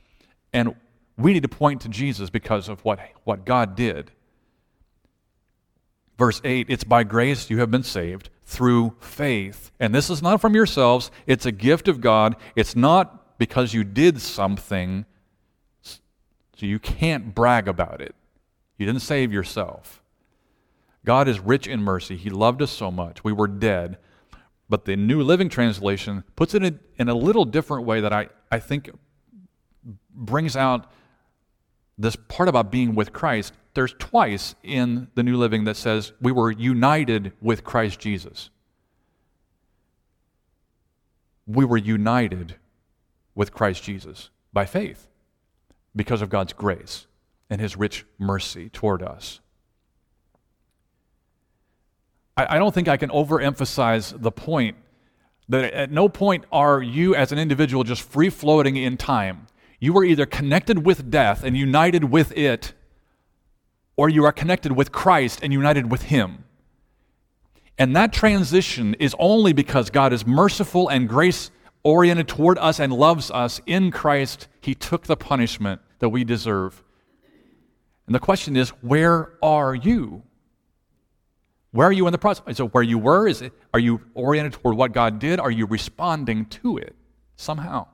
and 0.52 0.76
we 1.18 1.33
need 1.33 1.42
to 1.42 1.49
point 1.49 1.80
to 1.80 1.88
Jesus 1.88 2.30
because 2.30 2.68
of 2.68 2.85
what, 2.85 3.00
what 3.25 3.44
God 3.44 3.75
did. 3.75 4.12
Verse 6.18 6.40
8 6.44 6.66
It's 6.68 6.85
by 6.85 7.04
grace 7.04 7.50
you 7.50 7.59
have 7.59 7.71
been 7.71 7.83
saved 7.83 8.30
through 8.44 8.94
faith. 9.00 9.71
And 9.80 9.94
this 9.94 10.11
is 10.11 10.23
not 10.23 10.40
from 10.40 10.54
yourselves, 10.54 11.11
it's 11.26 11.47
a 11.47 11.52
gift 11.52 11.88
of 11.88 12.00
God. 12.00 12.37
It's 12.56 12.76
not 12.76 13.38
because 13.38 13.75
you 13.75 13.85
did 13.85 14.21
something, 14.21 15.04
so 15.83 15.99
you 16.59 16.78
can't 16.78 17.35
brag 17.35 17.68
about 17.68 18.00
it. 18.00 18.14
You 18.78 18.87
didn't 18.87 19.02
save 19.02 19.33
yourself. 19.33 20.02
God 21.04 21.28
is 21.28 21.38
rich 21.40 21.66
in 21.66 21.83
mercy. 21.83 22.16
He 22.16 22.30
loved 22.30 22.62
us 22.62 22.71
so 22.71 22.90
much. 22.90 23.23
We 23.23 23.33
were 23.33 23.49
dead. 23.49 23.99
But 24.68 24.87
the 24.87 24.97
New 24.97 25.23
Living 25.23 25.49
Translation 25.49 26.25
puts 26.37 26.54
it 26.54 26.64
in, 26.64 26.80
in 26.97 27.09
a 27.09 27.14
little 27.14 27.44
different 27.44 27.85
way 27.85 28.00
that 28.00 28.12
I, 28.12 28.28
I 28.50 28.59
think 28.59 28.90
brings 30.14 30.56
out 30.56 30.90
this 31.99 32.16
part 32.16 32.49
about 32.49 32.71
being 32.71 32.94
with 32.94 33.12
Christ. 33.12 33.52
There's 33.75 33.95
twice 33.99 34.54
in 34.62 35.09
the 35.14 35.23
New 35.23 35.37
Living 35.37 35.64
that 35.64 35.76
says 35.76 36.12
we 36.21 36.33
were 36.33 36.50
united 36.50 37.33
with 37.40 37.64
Christ 37.64 37.99
Jesus. 37.99 38.50
We 41.47 41.64
were 41.64 41.76
united 41.76 42.57
with 43.35 43.52
Christ 43.52 43.83
Jesus 43.83 44.31
by 44.52 44.64
faith 44.64 45.09
because 45.95 46.23
of 46.23 46.31
God's 46.31 46.52
grace 46.52 47.07
and 47.50 47.61
his 47.61 47.76
rich 47.76 48.07
mercy 48.19 48.69
toward 48.69 49.02
us. 49.02 49.40
I, 52.37 52.57
I 52.57 52.59
don't 52.59 52.75
think 52.75 52.88
I 52.88 52.97
can 52.97 53.11
overemphasize 53.11 54.21
the 54.21 54.33
point 54.33 54.76
that 55.49 55.75
at 55.75 55.90
no 55.90 56.09
point 56.09 56.45
are 56.50 56.81
you 56.81 57.14
as 57.14 57.33
an 57.33 57.38
individual 57.38 57.85
just 57.85 58.02
free 58.02 58.31
floating 58.31 58.76
in 58.76 58.97
time. 58.97 59.47
You 59.78 59.97
are 59.99 60.04
either 60.04 60.26
connected 60.26 60.87
with 60.87 61.11
death 61.11 61.45
and 61.45 61.57
united 61.57 62.04
with 62.04 62.33
it, 62.37 62.73
or 63.96 64.08
you 64.08 64.24
are 64.24 64.32
connected 64.32 64.72
with 64.72 64.92
Christ 64.92 65.40
and 65.42 65.52
united 65.52 65.90
with 65.90 66.02
Him. 66.02 66.44
And 67.78 67.94
that 67.96 68.12
transition 68.12 68.94
is 68.94 69.14
only 69.18 69.52
because 69.52 69.90
God 69.90 70.12
is 70.12 70.26
merciful 70.26 70.88
and 70.88 71.08
grace 71.08 71.50
oriented 71.82 72.28
toward 72.28 72.58
us 72.58 72.78
and 72.78 72.92
loves 72.92 73.30
us. 73.30 73.60
In 73.66 73.90
Christ, 73.90 74.48
He 74.60 74.74
took 74.74 75.06
the 75.06 75.16
punishment 75.16 75.80
that 75.98 76.08
we 76.08 76.24
deserve. 76.24 76.82
And 78.06 78.14
the 78.14 78.20
question 78.20 78.56
is, 78.56 78.70
where 78.82 79.32
are 79.42 79.74
you? 79.74 80.22
Where 81.72 81.88
are 81.88 81.92
you 81.92 82.06
in 82.06 82.12
the 82.12 82.18
process? 82.18 82.56
So 82.56 82.68
where 82.68 82.82
you 82.82 82.98
were, 82.98 83.26
is 83.26 83.42
it, 83.42 83.52
are 83.72 83.80
you 83.80 84.00
oriented 84.14 84.52
toward 84.52 84.76
what 84.76 84.92
God 84.92 85.18
did? 85.18 85.40
Are 85.40 85.50
you 85.50 85.66
responding 85.66 86.46
to 86.46 86.78
it 86.78 86.94
somehow? 87.36 87.88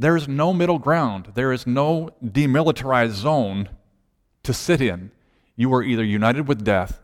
There 0.00 0.16
is 0.16 0.26
no 0.26 0.54
middle 0.54 0.78
ground. 0.78 1.32
There 1.34 1.52
is 1.52 1.66
no 1.66 2.08
demilitarized 2.24 3.10
zone 3.10 3.68
to 4.44 4.54
sit 4.54 4.80
in. 4.80 5.10
You 5.56 5.74
are 5.74 5.82
either 5.82 6.02
united 6.02 6.48
with 6.48 6.64
death 6.64 7.02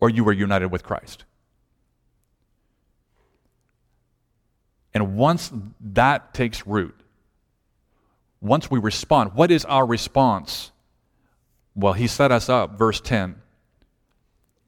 or 0.00 0.10
you 0.10 0.28
are 0.28 0.32
united 0.32 0.72
with 0.72 0.82
Christ. 0.82 1.24
And 4.92 5.16
once 5.16 5.52
that 5.80 6.34
takes 6.34 6.66
root, 6.66 6.98
once 8.40 8.68
we 8.68 8.80
respond, 8.80 9.34
what 9.34 9.52
is 9.52 9.64
our 9.66 9.86
response? 9.86 10.72
Well, 11.76 11.92
he 11.92 12.08
set 12.08 12.32
us 12.32 12.48
up, 12.48 12.76
verse 12.76 13.00
10. 13.00 13.36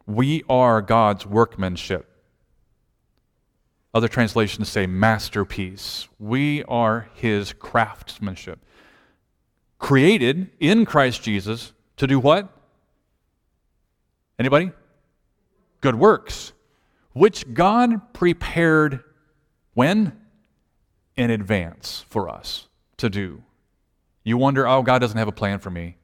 We 0.06 0.44
are 0.48 0.82
God's 0.82 1.26
workmanship. 1.26 2.07
Other 3.94 4.08
translations 4.08 4.68
say 4.68 4.86
masterpiece. 4.86 6.08
We 6.18 6.62
are 6.64 7.08
his 7.14 7.52
craftsmanship. 7.52 8.58
Created 9.78 10.50
in 10.60 10.84
Christ 10.84 11.22
Jesus 11.22 11.72
to 11.96 12.06
do 12.06 12.18
what? 12.18 12.48
Anybody? 14.38 14.72
Good 15.80 15.94
works, 15.94 16.52
which 17.12 17.52
God 17.54 18.12
prepared 18.12 19.02
when? 19.74 20.12
In 21.16 21.30
advance 21.30 22.04
for 22.08 22.28
us 22.28 22.68
to 22.98 23.10
do. 23.10 23.42
You 24.22 24.36
wonder, 24.36 24.68
oh, 24.68 24.82
God 24.82 25.00
doesn't 25.00 25.18
have 25.18 25.26
a 25.26 25.32
plan 25.32 25.58
for 25.58 25.70
me 25.70 25.96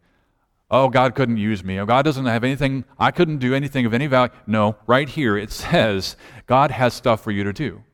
oh, 0.75 0.89
God 0.89 1.15
couldn't 1.15 1.37
use 1.37 1.63
me. 1.63 1.79
Oh, 1.79 1.87
God 1.87 2.05
doesn't 2.05 2.27
have 2.27 2.43
anything, 2.43 2.85
I 2.99 3.13
couldn't 3.13 3.39
do 3.39 3.55
anything 3.55 3.87
of 3.87 3.95
any 3.95 4.09
value. 4.09 4.33
No, 4.45 4.77
right 4.89 5.09
here 5.09 5.37
it 5.37 5.51
says 5.63 6.17
God 6.47 6.73
has 6.73 6.93
stuff 6.93 7.23
for 7.23 7.31
you 7.31 7.45
to 7.45 7.53
do. 7.53 7.85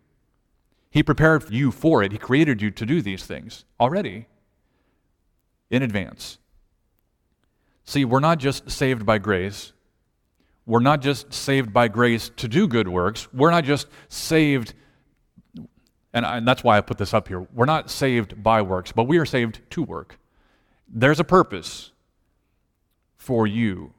He 0.91 1.03
prepared 1.03 1.51
you 1.51 1.71
for 1.71 2.03
it. 2.03 2.11
He 2.11 2.19
created 2.19 2.63
you 2.63 2.71
to 2.71 2.87
do 2.87 3.03
these 3.03 3.25
things 3.25 3.65
already 3.79 4.27
in 5.71 5.83
advance. 5.83 6.39
See, 7.85 8.05
we're 8.05 8.19
not 8.19 8.39
just 8.39 8.71
saved 8.71 9.05
by 9.05 9.19
grace. 9.19 9.73
We're 10.65 10.81
not 10.81 11.03
just 11.03 11.33
saved 11.35 11.73
by 11.73 11.89
grace 11.89 12.31
to 12.37 12.49
do 12.49 12.67
good 12.67 12.89
works. 12.89 13.33
We're 13.33 13.51
not 13.51 13.65
just 13.65 13.89
saved, 14.09 14.73
and, 16.13 16.25
I, 16.25 16.39
and 16.39 16.49
that's 16.49 16.65
why 16.65 16.79
I 16.79 16.81
put 16.81 16.97
this 16.97 17.13
up 17.13 17.29
here. 17.29 17.47
We're 17.53 17.67
not 17.67 17.91
saved 17.91 18.43
by 18.43 18.63
works, 18.63 18.91
but 18.91 19.05
we 19.05 19.19
are 19.19 19.27
saved 19.27 19.61
to 19.71 19.83
work. 19.83 20.19
There's 20.89 21.21
a 21.21 21.25
purpose 21.25 21.93
for 23.21 23.47
you. 23.47 23.93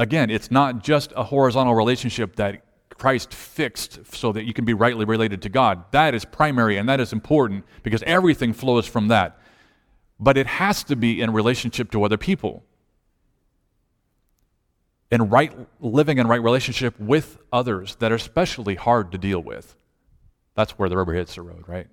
Again, 0.00 0.28
it's 0.28 0.50
not 0.50 0.82
just 0.82 1.12
a 1.14 1.22
horizontal 1.22 1.76
relationship 1.76 2.34
that 2.36 2.64
Christ 2.98 3.32
fixed 3.32 4.00
so 4.12 4.32
that 4.32 4.44
you 4.44 4.52
can 4.52 4.64
be 4.64 4.74
rightly 4.74 5.04
related 5.04 5.42
to 5.42 5.48
God. 5.48 5.84
That 5.92 6.12
is 6.12 6.24
primary 6.24 6.76
and 6.76 6.88
that 6.88 6.98
is 6.98 7.12
important 7.12 7.64
because 7.84 8.02
everything 8.02 8.52
flows 8.52 8.86
from 8.86 9.08
that. 9.08 9.38
But 10.18 10.36
it 10.36 10.48
has 10.48 10.82
to 10.84 10.96
be 10.96 11.20
in 11.20 11.32
relationship 11.32 11.92
to 11.92 12.02
other 12.02 12.16
people. 12.16 12.64
In 15.08 15.30
right 15.30 15.56
living 15.80 16.18
in 16.18 16.26
right 16.26 16.42
relationship 16.42 16.98
with 16.98 17.38
others 17.52 17.94
that 17.96 18.10
are 18.10 18.16
especially 18.16 18.74
hard 18.74 19.12
to 19.12 19.18
deal 19.18 19.40
with. 19.40 19.76
That's 20.56 20.72
where 20.72 20.88
the 20.88 20.96
rubber 20.96 21.14
hits 21.14 21.36
the 21.36 21.42
road, 21.42 21.68
right? 21.68 21.86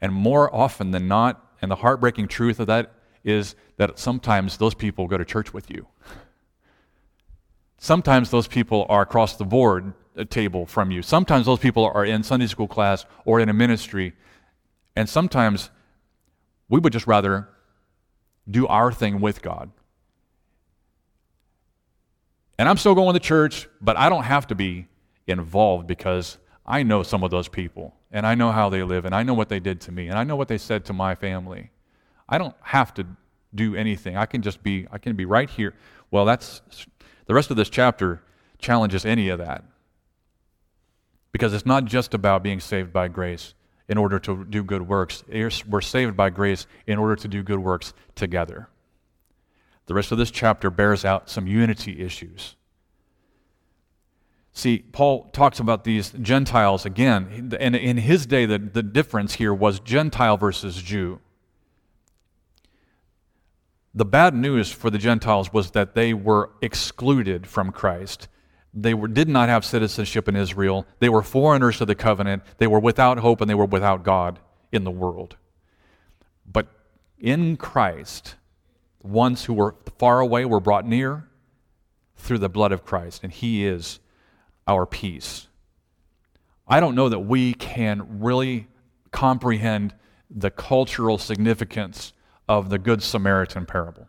And 0.00 0.12
more 0.12 0.52
often 0.52 0.90
than 0.90 1.06
not, 1.06 1.46
and 1.62 1.70
the 1.70 1.76
heartbreaking 1.76 2.26
truth 2.26 2.58
of 2.58 2.66
that 2.66 2.92
is 3.24 3.54
that 3.76 3.98
sometimes 3.98 4.56
those 4.56 4.74
people 4.74 5.06
go 5.06 5.18
to 5.18 5.24
church 5.24 5.52
with 5.52 5.70
you. 5.70 5.86
Sometimes 7.78 8.30
those 8.30 8.46
people 8.46 8.86
are 8.88 9.02
across 9.02 9.36
the 9.36 9.44
board 9.44 9.92
uh, 10.16 10.24
table 10.24 10.66
from 10.66 10.90
you. 10.90 11.02
Sometimes 11.02 11.46
those 11.46 11.58
people 11.58 11.90
are 11.92 12.04
in 12.04 12.22
Sunday 12.22 12.46
school 12.46 12.68
class 12.68 13.06
or 13.24 13.40
in 13.40 13.48
a 13.48 13.52
ministry. 13.52 14.12
And 14.94 15.08
sometimes 15.08 15.70
we 16.68 16.78
would 16.78 16.92
just 16.92 17.06
rather 17.06 17.48
do 18.48 18.66
our 18.66 18.92
thing 18.92 19.20
with 19.20 19.42
God. 19.42 19.70
And 22.58 22.68
I'm 22.68 22.76
still 22.76 22.94
going 22.94 23.14
to 23.14 23.20
church, 23.20 23.68
but 23.80 23.96
I 23.96 24.08
don't 24.08 24.24
have 24.24 24.46
to 24.48 24.54
be 24.54 24.86
involved 25.26 25.86
because 25.86 26.38
I 26.64 26.82
know 26.82 27.02
some 27.02 27.24
of 27.24 27.30
those 27.30 27.48
people 27.48 27.94
and 28.10 28.26
I 28.26 28.34
know 28.34 28.52
how 28.52 28.68
they 28.68 28.82
live 28.82 29.04
and 29.04 29.14
I 29.14 29.22
know 29.22 29.34
what 29.34 29.48
they 29.48 29.58
did 29.58 29.80
to 29.82 29.92
me 29.92 30.08
and 30.08 30.18
I 30.18 30.24
know 30.24 30.36
what 30.36 30.48
they 30.48 30.58
said 30.58 30.84
to 30.84 30.92
my 30.92 31.14
family. 31.14 31.70
I 32.32 32.38
don't 32.38 32.56
have 32.62 32.94
to 32.94 33.06
do 33.54 33.76
anything. 33.76 34.16
I 34.16 34.24
can 34.24 34.40
just 34.40 34.62
be 34.62 34.86
I 34.90 34.96
can 34.96 35.14
be 35.14 35.26
right 35.26 35.50
here. 35.50 35.74
Well, 36.10 36.24
that's 36.24 36.62
the 37.26 37.34
rest 37.34 37.50
of 37.50 37.58
this 37.58 37.68
chapter 37.68 38.22
challenges 38.58 39.04
any 39.04 39.28
of 39.28 39.38
that. 39.38 39.64
Because 41.30 41.52
it's 41.52 41.66
not 41.66 41.84
just 41.84 42.14
about 42.14 42.42
being 42.42 42.58
saved 42.58 42.90
by 42.90 43.08
grace 43.08 43.52
in 43.86 43.98
order 43.98 44.18
to 44.20 44.46
do 44.46 44.64
good 44.64 44.88
works. 44.88 45.22
We're 45.28 45.82
saved 45.82 46.16
by 46.16 46.30
grace 46.30 46.66
in 46.86 46.98
order 46.98 47.16
to 47.16 47.28
do 47.28 47.42
good 47.42 47.58
works 47.58 47.92
together. 48.14 48.68
The 49.84 49.92
rest 49.92 50.10
of 50.10 50.16
this 50.16 50.30
chapter 50.30 50.70
bears 50.70 51.04
out 51.04 51.28
some 51.28 51.46
unity 51.46 52.00
issues. 52.00 52.56
See, 54.54 54.78
Paul 54.78 55.24
talks 55.32 55.60
about 55.60 55.84
these 55.84 56.12
Gentiles 56.12 56.86
again, 56.86 57.54
and 57.60 57.76
in 57.76 57.98
his 57.98 58.24
day, 58.24 58.46
the, 58.46 58.58
the 58.58 58.82
difference 58.82 59.34
here 59.34 59.52
was 59.52 59.80
Gentile 59.80 60.38
versus 60.38 60.80
Jew. 60.80 61.20
The 63.94 64.04
bad 64.04 64.34
news 64.34 64.72
for 64.72 64.88
the 64.88 64.98
Gentiles 64.98 65.52
was 65.52 65.72
that 65.72 65.94
they 65.94 66.14
were 66.14 66.50
excluded 66.62 67.46
from 67.46 67.72
Christ. 67.72 68.28
They 68.72 68.94
were, 68.94 69.08
did 69.08 69.28
not 69.28 69.50
have 69.50 69.64
citizenship 69.64 70.28
in 70.28 70.36
Israel. 70.36 70.86
They 70.98 71.10
were 71.10 71.22
foreigners 71.22 71.78
to 71.78 71.84
the 71.84 71.94
covenant. 71.94 72.42
They 72.56 72.66
were 72.66 72.80
without 72.80 73.18
hope 73.18 73.42
and 73.42 73.50
they 73.50 73.54
were 73.54 73.66
without 73.66 74.02
God 74.02 74.38
in 74.70 74.84
the 74.84 74.90
world. 74.90 75.36
But 76.50 76.68
in 77.18 77.56
Christ, 77.56 78.36
ones 79.02 79.44
who 79.44 79.54
were 79.54 79.74
far 79.98 80.20
away 80.20 80.46
were 80.46 80.60
brought 80.60 80.86
near 80.86 81.28
through 82.16 82.38
the 82.38 82.48
blood 82.48 82.72
of 82.72 82.84
Christ, 82.84 83.22
and 83.22 83.32
He 83.32 83.66
is 83.66 83.98
our 84.66 84.86
peace. 84.86 85.48
I 86.66 86.80
don't 86.80 86.94
know 86.94 87.08
that 87.08 87.20
we 87.20 87.52
can 87.54 88.20
really 88.20 88.68
comprehend 89.10 89.94
the 90.30 90.50
cultural 90.50 91.18
significance 91.18 92.12
of 92.58 92.68
the 92.68 92.78
Good 92.78 93.02
Samaritan 93.02 93.64
parable. 93.64 94.08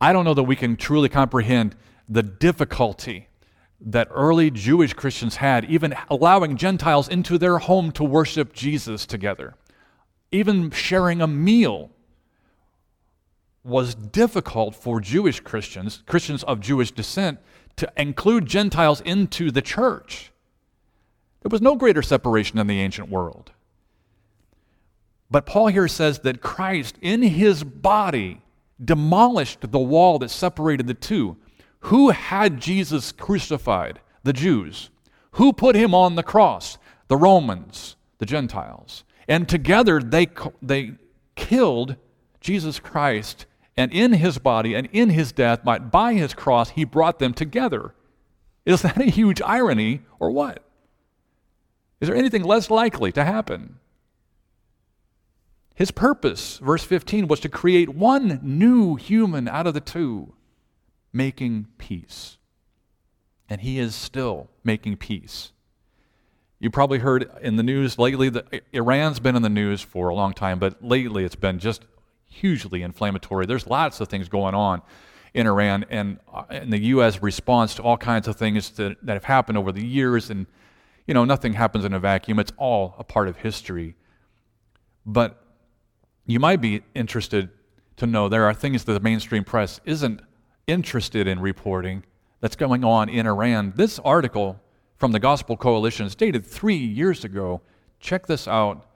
I 0.00 0.12
don't 0.12 0.24
know 0.24 0.34
that 0.34 0.44
we 0.44 0.56
can 0.56 0.76
truly 0.76 1.08
comprehend 1.08 1.76
the 2.08 2.22
difficulty 2.22 3.28
that 3.78 4.08
early 4.10 4.50
Jewish 4.50 4.94
Christians 4.94 5.36
had, 5.36 5.66
even 5.66 5.94
allowing 6.08 6.56
Gentiles 6.56 7.08
into 7.08 7.36
their 7.36 7.58
home 7.58 7.92
to 7.92 8.04
worship 8.04 8.54
Jesus 8.54 9.04
together. 9.04 9.54
Even 10.32 10.70
sharing 10.70 11.20
a 11.20 11.26
meal 11.26 11.90
was 13.62 13.94
difficult 13.94 14.74
for 14.74 15.00
Jewish 15.00 15.40
Christians, 15.40 16.02
Christians 16.06 16.42
of 16.44 16.60
Jewish 16.60 16.90
descent, 16.90 17.38
to 17.76 17.92
include 17.98 18.46
Gentiles 18.46 19.02
into 19.02 19.50
the 19.50 19.60
church. 19.60 20.32
There 21.42 21.50
was 21.50 21.60
no 21.60 21.74
greater 21.74 22.02
separation 22.02 22.58
in 22.58 22.66
the 22.66 22.80
ancient 22.80 23.10
world. 23.10 23.52
But 25.30 25.46
Paul 25.46 25.68
here 25.68 25.88
says 25.88 26.20
that 26.20 26.40
Christ, 26.40 26.96
in 27.00 27.22
his 27.22 27.64
body, 27.64 28.42
demolished 28.82 29.70
the 29.72 29.78
wall 29.78 30.18
that 30.20 30.30
separated 30.30 30.86
the 30.86 30.94
two. 30.94 31.36
Who 31.80 32.10
had 32.10 32.60
Jesus 32.60 33.12
crucified? 33.12 34.00
The 34.22 34.32
Jews. 34.32 34.90
Who 35.32 35.52
put 35.52 35.76
him 35.76 35.94
on 35.94 36.14
the 36.14 36.22
cross? 36.22 36.78
The 37.08 37.16
Romans, 37.16 37.96
the 38.18 38.26
Gentiles. 38.26 39.04
And 39.28 39.48
together 39.48 40.00
they, 40.00 40.28
they 40.62 40.92
killed 41.34 41.96
Jesus 42.40 42.78
Christ 42.78 43.46
and 43.76 43.92
in 43.92 44.14
his 44.14 44.38
body 44.38 44.74
and 44.74 44.88
in 44.92 45.10
his 45.10 45.32
death, 45.32 45.60
by 45.64 46.14
his 46.14 46.32
cross, 46.32 46.70
he 46.70 46.84
brought 46.84 47.18
them 47.18 47.34
together. 47.34 47.94
Is 48.64 48.82
that 48.82 48.98
a 49.00 49.04
huge 49.04 49.42
irony 49.42 50.02
or 50.18 50.30
what? 50.30 50.62
Is 52.00 52.08
there 52.08 52.16
anything 52.16 52.42
less 52.42 52.70
likely 52.70 53.12
to 53.12 53.24
happen? 53.24 53.78
His 55.76 55.90
purpose, 55.90 56.56
verse 56.56 56.82
15, 56.82 57.28
was 57.28 57.38
to 57.40 57.50
create 57.50 57.90
one 57.90 58.40
new 58.42 58.96
human 58.96 59.46
out 59.46 59.66
of 59.66 59.74
the 59.74 59.80
two, 59.80 60.32
making 61.12 61.68
peace. 61.76 62.38
And 63.46 63.60
he 63.60 63.78
is 63.78 63.94
still 63.94 64.48
making 64.64 64.96
peace. 64.96 65.52
You 66.58 66.70
probably 66.70 67.00
heard 67.00 67.30
in 67.42 67.56
the 67.56 67.62
news 67.62 67.98
lately 67.98 68.30
that 68.30 68.62
Iran's 68.72 69.20
been 69.20 69.36
in 69.36 69.42
the 69.42 69.50
news 69.50 69.82
for 69.82 70.08
a 70.08 70.14
long 70.14 70.32
time, 70.32 70.58
but 70.58 70.82
lately 70.82 71.26
it's 71.26 71.36
been 71.36 71.58
just 71.58 71.84
hugely 72.24 72.80
inflammatory. 72.80 73.44
There's 73.44 73.66
lots 73.66 74.00
of 74.00 74.08
things 74.08 74.30
going 74.30 74.54
on 74.54 74.80
in 75.34 75.46
Iran, 75.46 75.84
and, 75.90 76.18
uh, 76.32 76.44
and 76.48 76.72
the 76.72 76.80
U.S. 76.84 77.20
response 77.20 77.74
to 77.74 77.82
all 77.82 77.98
kinds 77.98 78.26
of 78.26 78.36
things 78.36 78.70
that, 78.70 78.96
that 79.02 79.12
have 79.12 79.24
happened 79.24 79.58
over 79.58 79.70
the 79.70 79.84
years. 79.84 80.30
And, 80.30 80.46
you 81.06 81.12
know, 81.12 81.26
nothing 81.26 81.52
happens 81.52 81.84
in 81.84 81.92
a 81.92 82.00
vacuum, 82.00 82.38
it's 82.38 82.52
all 82.56 82.94
a 82.98 83.04
part 83.04 83.28
of 83.28 83.36
history. 83.36 83.94
But 85.04 85.45
you 86.26 86.40
might 86.40 86.60
be 86.60 86.82
interested 86.94 87.50
to 87.96 88.06
know 88.06 88.28
there 88.28 88.44
are 88.44 88.54
things 88.54 88.84
that 88.84 88.92
the 88.92 89.00
mainstream 89.00 89.44
press 89.44 89.80
isn't 89.84 90.20
interested 90.66 91.26
in 91.26 91.40
reporting 91.40 92.04
that's 92.40 92.56
going 92.56 92.84
on 92.84 93.08
in 93.08 93.26
Iran. 93.26 93.72
This 93.76 93.98
article 94.00 94.60
from 94.96 95.12
the 95.12 95.18
Gospel 95.18 95.56
Coalition 95.56 96.06
is 96.06 96.14
dated 96.14 96.44
three 96.44 96.76
years 96.76 97.24
ago. 97.24 97.60
Check 98.00 98.26
this 98.26 98.48
out. 98.48 98.86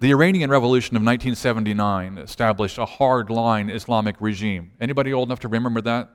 The 0.00 0.10
Iranian 0.10 0.50
Revolution 0.50 0.96
of 0.96 1.02
1979 1.02 2.18
established 2.18 2.78
a 2.78 2.84
hard-line 2.84 3.70
Islamic 3.70 4.16
regime. 4.18 4.72
Anybody 4.80 5.12
old 5.12 5.28
enough 5.28 5.40
to 5.40 5.48
remember 5.48 5.80
that? 5.82 6.10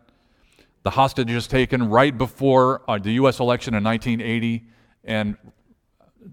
The 0.83 0.89
hostages 0.91 1.47
taken 1.47 1.89
right 1.89 2.15
before 2.17 2.81
uh, 2.89 2.97
the 2.97 3.13
U.S. 3.13 3.39
election 3.39 3.73
in 3.73 3.83
1980, 3.83 4.65
and 5.05 5.37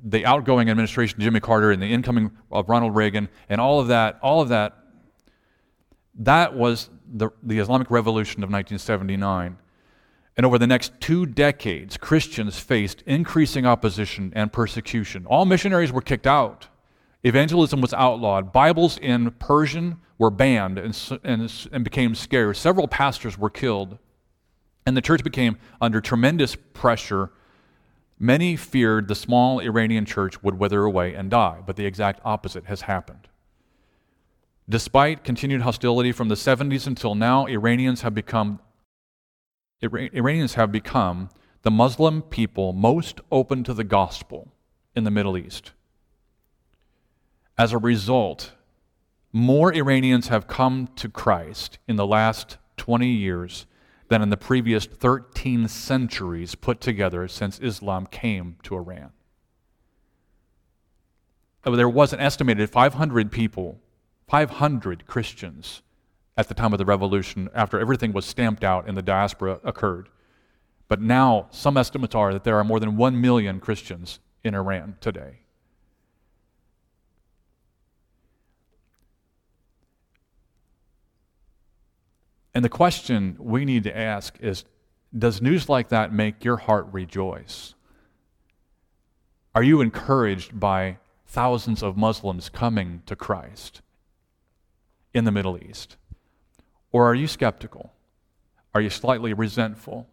the 0.02 0.26
outgoing 0.26 0.70
administration, 0.70 1.20
Jimmy 1.20 1.40
Carter, 1.40 1.70
and 1.70 1.82
the 1.82 1.92
incoming 1.92 2.30
of 2.50 2.68
Ronald 2.68 2.94
Reagan, 2.94 3.28
and 3.48 3.60
all 3.60 3.80
of 3.80 3.88
that, 3.88 4.18
all 4.22 4.40
of 4.40 4.48
that, 4.48 4.76
that 6.16 6.54
was 6.54 6.90
the, 7.12 7.30
the 7.42 7.58
Islamic 7.58 7.90
Revolution 7.90 8.42
of 8.42 8.50
1979. 8.50 9.58
And 10.36 10.44
over 10.44 10.58
the 10.58 10.66
next 10.66 11.00
two 11.00 11.26
decades, 11.26 11.96
Christians 11.96 12.58
faced 12.58 13.02
increasing 13.06 13.66
opposition 13.66 14.32
and 14.34 14.52
persecution. 14.52 15.26
All 15.26 15.44
missionaries 15.44 15.92
were 15.92 16.00
kicked 16.00 16.26
out. 16.26 16.68
Evangelism 17.22 17.80
was 17.80 17.94
outlawed. 17.94 18.52
Bibles 18.52 18.98
in 18.98 19.30
Persian 19.32 20.00
were 20.18 20.30
banned 20.30 20.78
and, 20.78 21.20
and, 21.22 21.68
and 21.72 21.84
became 21.84 22.14
scarce. 22.14 22.58
Several 22.58 22.88
pastors 22.88 23.38
were 23.38 23.50
killed. 23.50 23.98
And 24.86 24.96
the 24.96 25.00
church 25.00 25.24
became 25.24 25.56
under 25.80 26.00
tremendous 26.00 26.56
pressure. 26.74 27.30
Many 28.18 28.56
feared 28.56 29.08
the 29.08 29.14
small 29.14 29.60
Iranian 29.60 30.04
church 30.04 30.42
would 30.42 30.58
wither 30.58 30.84
away 30.84 31.14
and 31.14 31.30
die, 31.30 31.60
but 31.66 31.76
the 31.76 31.86
exact 31.86 32.20
opposite 32.24 32.66
has 32.66 32.82
happened. 32.82 33.28
Despite 34.68 35.24
continued 35.24 35.62
hostility 35.62 36.12
from 36.12 36.28
the 36.28 36.34
70s 36.36 36.86
until 36.86 37.14
now, 37.14 37.46
Iranians 37.46 38.02
have 38.02 38.14
become 38.14 38.60
Iranians 39.82 40.54
have 40.54 40.72
become 40.72 41.28
the 41.62 41.70
Muslim 41.70 42.22
people 42.22 42.72
most 42.72 43.20
open 43.30 43.64
to 43.64 43.74
the 43.74 43.84
gospel 43.84 44.48
in 44.94 45.04
the 45.04 45.10
Middle 45.10 45.36
East. 45.36 45.72
As 47.58 47.72
a 47.72 47.78
result, 47.78 48.52
more 49.32 49.74
Iranians 49.74 50.28
have 50.28 50.46
come 50.46 50.88
to 50.96 51.08
Christ 51.08 51.78
in 51.86 51.96
the 51.96 52.06
last 52.06 52.56
20 52.78 53.08
years 53.08 53.66
than 54.08 54.22
in 54.22 54.30
the 54.30 54.36
previous 54.36 54.86
13 54.86 55.68
centuries 55.68 56.54
put 56.54 56.80
together 56.80 57.26
since 57.28 57.58
Islam 57.60 58.06
came 58.06 58.56
to 58.62 58.76
Iran. 58.76 59.12
Uh, 61.64 61.70
there 61.70 61.88
was 61.88 62.12
an 62.12 62.20
estimated 62.20 62.68
500 62.70 63.32
people, 63.32 63.80
500 64.28 65.06
Christians 65.06 65.82
at 66.36 66.48
the 66.48 66.54
time 66.54 66.72
of 66.72 66.78
the 66.78 66.84
revolution 66.84 67.48
after 67.54 67.78
everything 67.78 68.12
was 68.12 68.26
stamped 68.26 68.64
out 68.64 68.86
and 68.86 68.96
the 68.96 69.02
diaspora 69.02 69.60
occurred. 69.64 70.08
But 70.88 71.00
now, 71.00 71.46
some 71.50 71.76
estimates 71.76 72.14
are 72.14 72.32
that 72.32 72.44
there 72.44 72.58
are 72.58 72.64
more 72.64 72.80
than 72.80 72.96
1 72.96 73.20
million 73.20 73.60
Christians 73.60 74.20
in 74.42 74.54
Iran 74.54 74.96
today. 75.00 75.43
And 82.54 82.64
the 82.64 82.68
question 82.68 83.36
we 83.38 83.64
need 83.64 83.82
to 83.84 83.96
ask 83.96 84.36
is 84.40 84.64
Does 85.16 85.42
news 85.42 85.68
like 85.68 85.88
that 85.88 86.12
make 86.12 86.44
your 86.44 86.56
heart 86.56 86.86
rejoice? 86.92 87.74
Are 89.54 89.62
you 89.62 89.80
encouraged 89.80 90.58
by 90.58 90.98
thousands 91.26 91.82
of 91.82 91.96
Muslims 91.96 92.48
coming 92.48 93.02
to 93.06 93.16
Christ 93.16 93.82
in 95.12 95.24
the 95.24 95.32
Middle 95.32 95.58
East? 95.58 95.96
Or 96.92 97.06
are 97.06 97.14
you 97.14 97.26
skeptical? 97.26 97.92
Are 98.74 98.80
you 98.80 98.90
slightly 98.90 99.32
resentful? 99.32 100.08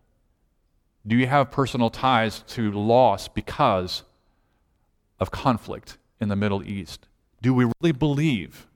Do 1.05 1.15
you 1.15 1.27
have 1.27 1.51
personal 1.51 1.89
ties 1.89 2.43
to 2.49 2.71
loss 2.71 3.27
because 3.27 4.03
of 5.19 5.31
conflict 5.31 5.97
in 6.19 6.29
the 6.29 6.35
Middle 6.35 6.63
East? 6.63 7.07
Do 7.41 7.53
we 7.53 7.65
really 7.79 7.91
believe 7.91 8.67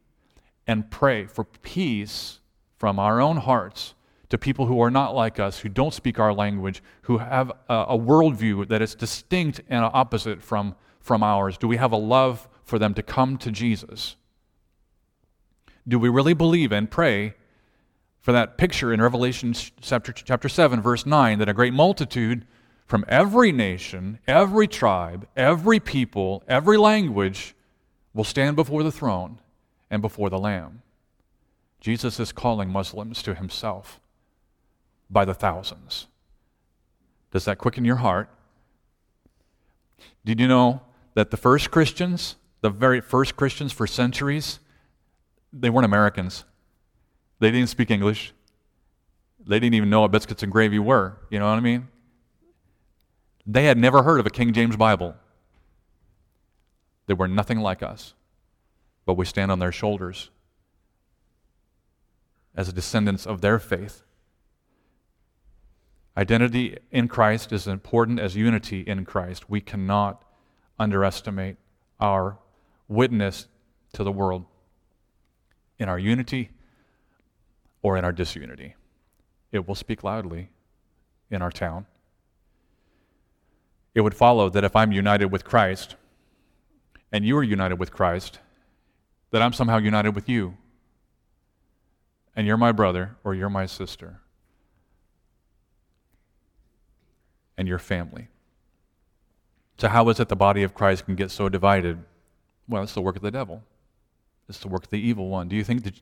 and 0.65 0.89
pray 0.89 1.25
for 1.25 1.43
peace 1.43 2.39
from 2.85 2.99
our 2.99 3.19
own 3.19 3.37
hearts 3.37 3.95
to 4.29 4.37
people 4.37 4.67
who 4.67 4.79
are 4.79 4.91
not 4.91 5.15
like 5.15 5.39
us, 5.39 5.57
who 5.57 5.69
don't 5.69 5.91
speak 5.91 6.19
our 6.19 6.31
language, 6.31 6.83
who 7.01 7.17
have 7.17 7.51
a, 7.67 7.85
a 7.89 7.97
worldview 7.97 8.67
that 8.67 8.79
is 8.79 8.93
distinct 8.93 9.59
and 9.69 9.83
opposite 9.83 10.39
from, 10.39 10.75
from 10.99 11.23
ours? 11.23 11.57
Do 11.57 11.67
we 11.67 11.77
have 11.77 11.91
a 11.91 11.97
love 11.97 12.47
for 12.63 12.77
them 12.77 12.93
to 12.93 13.01
come 13.01 13.39
to 13.39 13.49
Jesus? 13.49 14.17
Do 15.87 15.97
we 15.97 16.09
really 16.09 16.35
believe 16.35 16.71
and 16.71 16.91
pray 16.91 17.33
for 18.19 18.31
that 18.33 18.55
picture 18.55 18.93
in 18.93 19.01
Revelation 19.01 19.55
chapter, 19.81 20.11
chapter 20.11 20.47
7, 20.47 20.79
verse 20.79 21.07
9, 21.07 21.39
that 21.39 21.49
a 21.49 21.53
great 21.55 21.73
multitude 21.73 22.45
from 22.85 23.03
every 23.07 23.51
nation, 23.51 24.19
every 24.27 24.67
tribe, 24.67 25.27
every 25.35 25.79
people, 25.79 26.43
every 26.47 26.77
language 26.77 27.55
will 28.13 28.23
stand 28.23 28.55
before 28.55 28.83
the 28.83 28.91
throne 28.91 29.39
and 29.89 30.03
before 30.03 30.29
the 30.29 30.37
Lamb. 30.37 30.83
Jesus 31.85 32.19
is 32.19 32.31
calling 32.31 32.71
Muslims 32.71 33.21
to 33.21 33.35
himself 33.35 33.99
by 35.07 35.23
the 35.23 35.35
thousands. 35.35 36.07
Does 37.29 37.45
that 37.45 37.59
quicken 37.59 37.85
your 37.85 37.97
heart? 37.97 38.27
Did 40.25 40.39
you 40.39 40.47
know 40.47 40.81
that 41.13 41.29
the 41.29 41.37
first 41.37 41.69
Christians, 41.69 42.37
the 42.61 42.71
very 42.71 43.01
first 43.01 43.35
Christians 43.35 43.71
for 43.71 43.85
centuries, 43.85 44.59
they 45.53 45.69
weren't 45.69 45.85
Americans? 45.85 46.43
They 47.37 47.51
didn't 47.51 47.69
speak 47.69 47.91
English. 47.91 48.33
They 49.45 49.59
didn't 49.59 49.75
even 49.75 49.91
know 49.91 50.01
what 50.01 50.11
biscuits 50.11 50.41
and 50.41 50.51
gravy 50.51 50.79
were. 50.79 51.19
You 51.29 51.37
know 51.37 51.45
what 51.45 51.57
I 51.57 51.59
mean? 51.59 51.87
They 53.45 53.65
had 53.65 53.77
never 53.77 54.01
heard 54.01 54.19
of 54.19 54.25
a 54.25 54.31
King 54.31 54.53
James 54.53 54.75
Bible. 54.75 55.13
They 57.05 57.13
were 57.13 57.27
nothing 57.27 57.59
like 57.59 57.83
us, 57.83 58.15
but 59.05 59.17
we 59.17 59.25
stand 59.25 59.51
on 59.51 59.59
their 59.59 59.71
shoulders 59.71 60.31
as 62.55 62.71
descendants 62.73 63.25
of 63.25 63.41
their 63.41 63.59
faith. 63.59 64.03
Identity 66.17 66.77
in 66.91 67.07
Christ 67.07 67.51
is 67.51 67.67
important 67.67 68.19
as 68.19 68.35
unity 68.35 68.81
in 68.81 69.03
Christ. 69.03 69.49
We 69.49 69.59
cannot 69.59 70.23
underestimate 70.79 71.57
our 71.99 72.37
witness 72.87 73.47
to 73.93 74.03
the 74.03 74.11
world 74.11 74.45
in 75.77 75.89
our 75.89 75.99
unity 75.99 76.51
or 77.81 77.97
in 77.97 78.05
our 78.05 78.11
disunity. 78.11 78.75
It 79.51 79.67
will 79.67 79.75
speak 79.75 80.03
loudly 80.03 80.49
in 81.29 81.41
our 81.41 81.51
town. 81.51 81.85
It 83.93 84.01
would 84.01 84.15
follow 84.15 84.49
that 84.49 84.63
if 84.63 84.75
I'm 84.75 84.91
united 84.91 85.31
with 85.31 85.43
Christ 85.43 85.95
and 87.11 87.25
you 87.25 87.37
are 87.37 87.43
united 87.43 87.79
with 87.79 87.91
Christ, 87.91 88.39
that 89.31 89.41
I'm 89.41 89.53
somehow 89.53 89.77
united 89.77 90.15
with 90.15 90.27
you. 90.29 90.57
And 92.35 92.45
you're 92.45 92.57
my 92.57 92.71
brother 92.71 93.15
or 93.23 93.33
you're 93.33 93.49
my 93.49 93.65
sister. 93.65 94.19
And 97.57 97.67
your 97.67 97.79
family. 97.79 98.27
So, 99.77 99.87
how 99.87 100.07
is 100.09 100.19
it 100.19 100.29
the 100.29 100.35
body 100.35 100.63
of 100.63 100.73
Christ 100.73 101.05
can 101.05 101.15
get 101.15 101.31
so 101.31 101.49
divided? 101.49 102.03
Well, 102.67 102.83
it's 102.83 102.93
the 102.93 103.01
work 103.01 103.15
of 103.15 103.21
the 103.21 103.31
devil. 103.31 103.63
It's 104.47 104.59
the 104.59 104.67
work 104.67 104.83
of 104.83 104.89
the 104.89 104.99
evil 104.99 105.29
one. 105.29 105.47
Do 105.47 105.55
you 105.55 105.63
think, 105.63 105.83
the, 105.83 105.93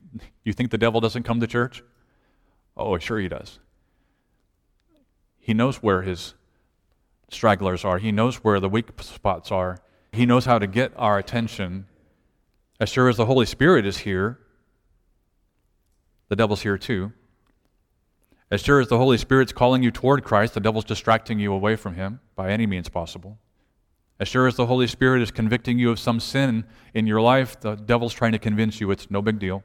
you 0.44 0.52
think 0.52 0.70
the 0.70 0.78
devil 0.78 1.00
doesn't 1.00 1.22
come 1.22 1.40
to 1.40 1.46
church? 1.46 1.82
Oh, 2.76 2.98
sure 2.98 3.18
he 3.18 3.28
does. 3.28 3.58
He 5.38 5.54
knows 5.54 5.76
where 5.76 6.02
his 6.02 6.34
stragglers 7.28 7.84
are, 7.84 7.98
he 7.98 8.12
knows 8.12 8.36
where 8.36 8.60
the 8.60 8.68
weak 8.68 8.90
spots 9.00 9.50
are. 9.50 9.78
He 10.12 10.26
knows 10.26 10.44
how 10.44 10.58
to 10.58 10.66
get 10.66 10.92
our 10.96 11.18
attention. 11.18 11.86
As 12.78 12.88
sure 12.88 13.08
as 13.08 13.16
the 13.16 13.26
Holy 13.26 13.46
Spirit 13.46 13.86
is 13.86 13.98
here, 13.98 14.38
the 16.28 16.36
devil's 16.36 16.62
here 16.62 16.78
too. 16.78 17.12
As 18.50 18.60
sure 18.60 18.80
as 18.80 18.88
the 18.88 18.98
Holy 18.98 19.18
Spirit's 19.18 19.52
calling 19.52 19.82
you 19.82 19.90
toward 19.90 20.22
Christ, 20.22 20.54
the 20.54 20.60
devil's 20.60 20.84
distracting 20.84 21.38
you 21.38 21.52
away 21.52 21.76
from 21.76 21.94
him 21.94 22.20
by 22.36 22.50
any 22.50 22.66
means 22.66 22.88
possible. 22.88 23.38
As 24.20 24.28
sure 24.28 24.46
as 24.46 24.56
the 24.56 24.66
Holy 24.66 24.86
Spirit 24.86 25.22
is 25.22 25.30
convicting 25.30 25.78
you 25.78 25.90
of 25.90 25.98
some 25.98 26.20
sin 26.20 26.64
in 26.92 27.06
your 27.06 27.20
life, 27.20 27.58
the 27.58 27.74
devil's 27.74 28.14
trying 28.14 28.32
to 28.32 28.38
convince 28.38 28.80
you 28.80 28.90
it's 28.90 29.10
no 29.10 29.20
big 29.20 29.38
deal. 29.38 29.64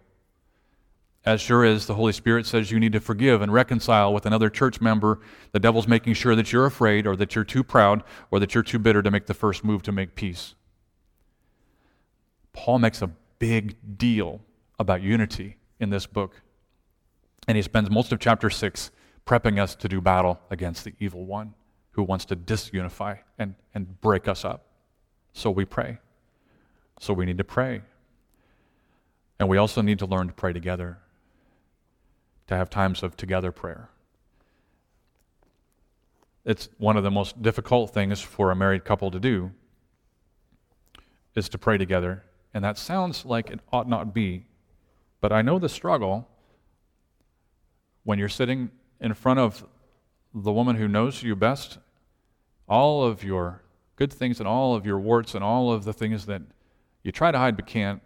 As 1.26 1.42
sure 1.42 1.66
as 1.66 1.86
the 1.86 1.96
Holy 1.96 2.14
Spirit 2.14 2.46
says 2.46 2.72
you 2.72 2.80
need 2.80 2.94
to 2.94 3.00
forgive 3.00 3.42
and 3.42 3.54
reconcile 3.54 4.14
with 4.14 4.26
another 4.26 4.50
church 4.50 4.82
member, 4.82 5.20
the 5.52 5.60
devil's 5.60 5.88
making 5.88 6.14
sure 6.14 6.36
that 6.36 6.52
you're 6.52 6.66
afraid 6.66 7.06
or 7.06 7.16
that 7.18 7.36
you're 7.36 7.44
too 7.44 7.64
proud 7.64 8.04
or 8.32 8.40
that 8.40 8.56
you're 8.56 8.64
too 8.64 8.80
bitter 8.80 9.04
to 9.04 9.12
make 9.12 9.28
the 9.28 9.34
first 9.34 9.64
move 9.64 9.84
to 9.84 9.92
make 9.92 10.16
peace. 10.16 10.56
Paul 12.54 12.80
makes 12.80 13.02
a 13.02 13.12
big 13.38 13.76
deal 13.98 14.42
about 14.80 15.02
unity 15.02 15.58
in 15.80 15.90
this 15.90 16.06
book. 16.08 16.42
And 17.48 17.56
he 17.56 17.62
spends 17.62 17.90
most 17.90 18.12
of 18.12 18.20
chapter 18.20 18.50
6 18.50 18.92
prepping 19.26 19.60
us 19.62 19.76
to 19.76 19.88
do 19.88 20.02
battle 20.02 20.40
against 20.50 20.84
the 20.84 20.94
evil 21.00 21.26
one 21.26 21.54
who 21.92 22.04
wants 22.04 22.26
to 22.26 22.36
disunify 22.36 23.20
and, 23.38 23.56
and 23.74 24.00
break 24.02 24.28
us 24.28 24.46
up. 24.46 24.66
So 25.34 25.52
we 25.52 25.66
pray. 25.66 26.00
So 27.00 27.14
we 27.14 27.26
need 27.26 27.38
to 27.38 27.44
pray. 27.44 27.82
And 29.40 29.48
we 29.48 29.58
also 29.58 29.82
need 29.82 30.00
to 30.00 30.06
learn 30.06 30.28
to 30.28 30.34
pray 30.34 30.54
together, 30.54 30.98
to 32.48 32.56
have 32.56 32.70
times 32.70 33.04
of 33.04 33.16
together 33.16 33.52
prayer. 33.52 33.90
It's 36.46 36.70
one 36.78 36.98
of 36.98 37.04
the 37.04 37.12
most 37.12 37.42
difficult 37.42 37.92
things 37.92 38.20
for 38.20 38.52
a 38.52 38.56
married 38.56 38.84
couple 38.84 39.12
to 39.12 39.20
do 39.20 39.52
is 41.36 41.48
to 41.50 41.58
pray 41.58 41.78
together. 41.78 42.24
And 42.54 42.64
that 42.64 42.78
sounds 42.78 43.26
like 43.26 43.50
it 43.50 43.60
ought 43.72 43.88
not 43.88 44.14
be. 44.14 44.46
But 45.22 45.32
I 45.32 45.42
know 45.42 45.60
the 45.60 45.70
struggle 45.70 46.28
when 48.10 48.18
you're 48.18 48.28
sitting 48.28 48.72
in 49.00 49.14
front 49.14 49.40
of 49.40 49.64
the 50.34 50.52
woman 50.52 50.76
who 50.76 50.88
knows 50.88 51.22
you 51.22 51.36
best, 51.36 51.78
all 52.68 53.04
of 53.04 53.24
your 53.24 53.62
good 53.98 54.12
things 54.12 54.40
and 54.40 54.48
all 54.48 54.74
of 54.74 54.84
your 54.84 54.98
warts 54.98 55.36
and 55.36 55.44
all 55.44 55.72
of 55.72 55.84
the 55.84 55.94
things 55.94 56.26
that 56.26 56.42
you 57.04 57.12
try 57.12 57.30
to 57.30 57.38
hide 57.38 57.56
but 57.56 57.68
can't, 57.68 58.02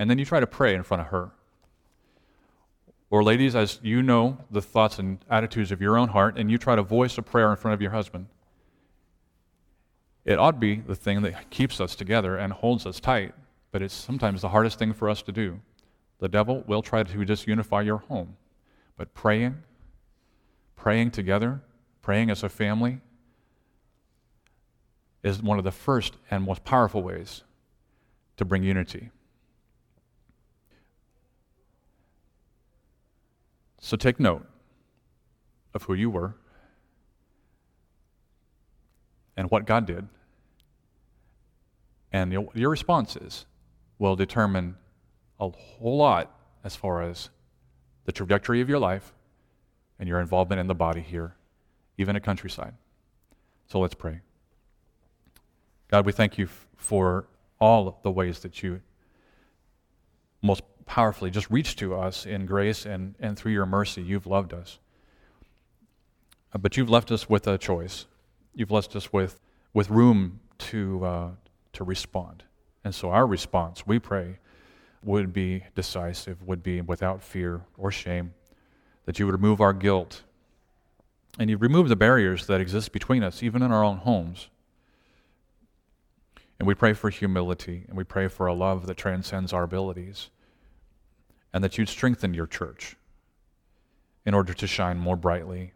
and 0.00 0.10
then 0.10 0.18
you 0.18 0.24
try 0.24 0.40
to 0.40 0.48
pray 0.48 0.74
in 0.74 0.82
front 0.82 1.00
of 1.02 1.06
her. 1.06 1.30
Or, 3.08 3.22
ladies, 3.22 3.54
as 3.54 3.78
you 3.84 4.02
know 4.02 4.36
the 4.50 4.60
thoughts 4.60 4.98
and 4.98 5.24
attitudes 5.30 5.70
of 5.70 5.80
your 5.80 5.96
own 5.96 6.08
heart, 6.08 6.36
and 6.36 6.50
you 6.50 6.58
try 6.58 6.74
to 6.74 6.82
voice 6.82 7.16
a 7.16 7.22
prayer 7.22 7.52
in 7.52 7.56
front 7.56 7.74
of 7.74 7.80
your 7.80 7.92
husband, 7.92 8.26
it 10.24 10.40
ought 10.40 10.52
to 10.52 10.58
be 10.58 10.74
the 10.74 10.96
thing 10.96 11.22
that 11.22 11.50
keeps 11.50 11.80
us 11.80 11.94
together 11.94 12.36
and 12.36 12.52
holds 12.52 12.84
us 12.84 12.98
tight, 12.98 13.32
but 13.70 13.80
it's 13.80 13.94
sometimes 13.94 14.42
the 14.42 14.48
hardest 14.48 14.80
thing 14.80 14.92
for 14.92 15.08
us 15.08 15.22
to 15.22 15.30
do. 15.30 15.60
The 16.18 16.28
devil 16.28 16.64
will 16.66 16.82
try 16.82 17.04
to 17.04 17.18
disunify 17.18 17.84
your 17.84 17.98
home, 17.98 18.36
but 19.00 19.14
praying, 19.14 19.56
praying 20.76 21.10
together, 21.10 21.62
praying 22.02 22.28
as 22.28 22.42
a 22.42 22.50
family, 22.50 23.00
is 25.22 25.42
one 25.42 25.56
of 25.56 25.64
the 25.64 25.72
first 25.72 26.18
and 26.30 26.44
most 26.44 26.64
powerful 26.64 27.02
ways 27.02 27.42
to 28.36 28.44
bring 28.44 28.62
unity. 28.62 29.08
So 33.80 33.96
take 33.96 34.20
note 34.20 34.46
of 35.72 35.84
who 35.84 35.94
you 35.94 36.10
were 36.10 36.36
and 39.34 39.50
what 39.50 39.64
God 39.64 39.86
did. 39.86 40.08
And 42.12 42.34
your 42.34 42.68
responses 42.68 43.46
will 43.98 44.14
determine 44.14 44.76
a 45.40 45.48
whole 45.48 45.96
lot 45.96 46.38
as 46.62 46.76
far 46.76 47.00
as 47.00 47.30
the 48.04 48.12
trajectory 48.12 48.60
of 48.60 48.68
your 48.68 48.78
life 48.78 49.12
and 49.98 50.08
your 50.08 50.20
involvement 50.20 50.60
in 50.60 50.66
the 50.66 50.74
body 50.74 51.00
here, 51.00 51.34
even 51.98 52.16
at 52.16 52.22
Countryside. 52.22 52.74
So 53.66 53.78
let's 53.78 53.94
pray. 53.94 54.20
God, 55.88 56.06
we 56.06 56.12
thank 56.12 56.38
you 56.38 56.48
for 56.76 57.26
all 57.60 58.00
the 58.02 58.10
ways 58.10 58.40
that 58.40 58.62
you 58.62 58.80
most 60.42 60.62
powerfully 60.86 61.30
just 61.30 61.50
reach 61.50 61.76
to 61.76 61.94
us 61.94 62.26
in 62.26 62.46
grace 62.46 62.86
and, 62.86 63.14
and 63.20 63.36
through 63.36 63.52
your 63.52 63.66
mercy. 63.66 64.02
You've 64.02 64.26
loved 64.26 64.52
us. 64.52 64.78
Uh, 66.52 66.58
but 66.58 66.76
you've 66.76 66.90
left 66.90 67.12
us 67.12 67.28
with 67.28 67.46
a 67.46 67.58
choice. 67.58 68.06
You've 68.54 68.70
left 68.70 68.96
us 68.96 69.12
with, 69.12 69.38
with 69.72 69.90
room 69.90 70.40
to, 70.58 71.04
uh, 71.04 71.28
to 71.74 71.84
respond. 71.84 72.42
And 72.82 72.94
so 72.94 73.10
our 73.10 73.26
response, 73.26 73.86
we 73.86 73.98
pray, 73.98 74.38
would 75.02 75.32
be 75.32 75.64
decisive, 75.74 76.42
would 76.42 76.62
be 76.62 76.80
without 76.80 77.22
fear 77.22 77.62
or 77.78 77.90
shame, 77.90 78.34
that 79.06 79.18
you 79.18 79.26
would 79.26 79.34
remove 79.34 79.60
our 79.60 79.72
guilt 79.72 80.22
and 81.38 81.48
you 81.48 81.56
remove 81.56 81.88
the 81.88 81.96
barriers 81.96 82.46
that 82.46 82.60
exist 82.60 82.92
between 82.92 83.22
us, 83.22 83.42
even 83.42 83.62
in 83.62 83.72
our 83.72 83.84
own 83.84 83.98
homes. 83.98 84.48
And 86.58 86.66
we 86.66 86.74
pray 86.74 86.92
for 86.92 87.08
humility, 87.08 87.84
and 87.88 87.96
we 87.96 88.04
pray 88.04 88.28
for 88.28 88.46
a 88.46 88.52
love 88.52 88.86
that 88.86 88.96
transcends 88.96 89.52
our 89.52 89.62
abilities, 89.62 90.28
and 91.52 91.64
that 91.64 91.78
you'd 91.78 91.88
strengthen 91.88 92.34
your 92.34 92.46
church 92.46 92.96
in 94.26 94.34
order 94.34 94.52
to 94.52 94.66
shine 94.66 94.98
more 94.98 95.16
brightly 95.16 95.72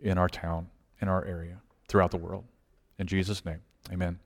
in 0.00 0.16
our 0.16 0.28
town, 0.28 0.68
in 1.00 1.08
our 1.08 1.24
area, 1.26 1.58
throughout 1.88 2.10
the 2.10 2.16
world. 2.16 2.44
In 2.98 3.06
Jesus' 3.06 3.44
name, 3.44 3.60
amen. 3.92 4.18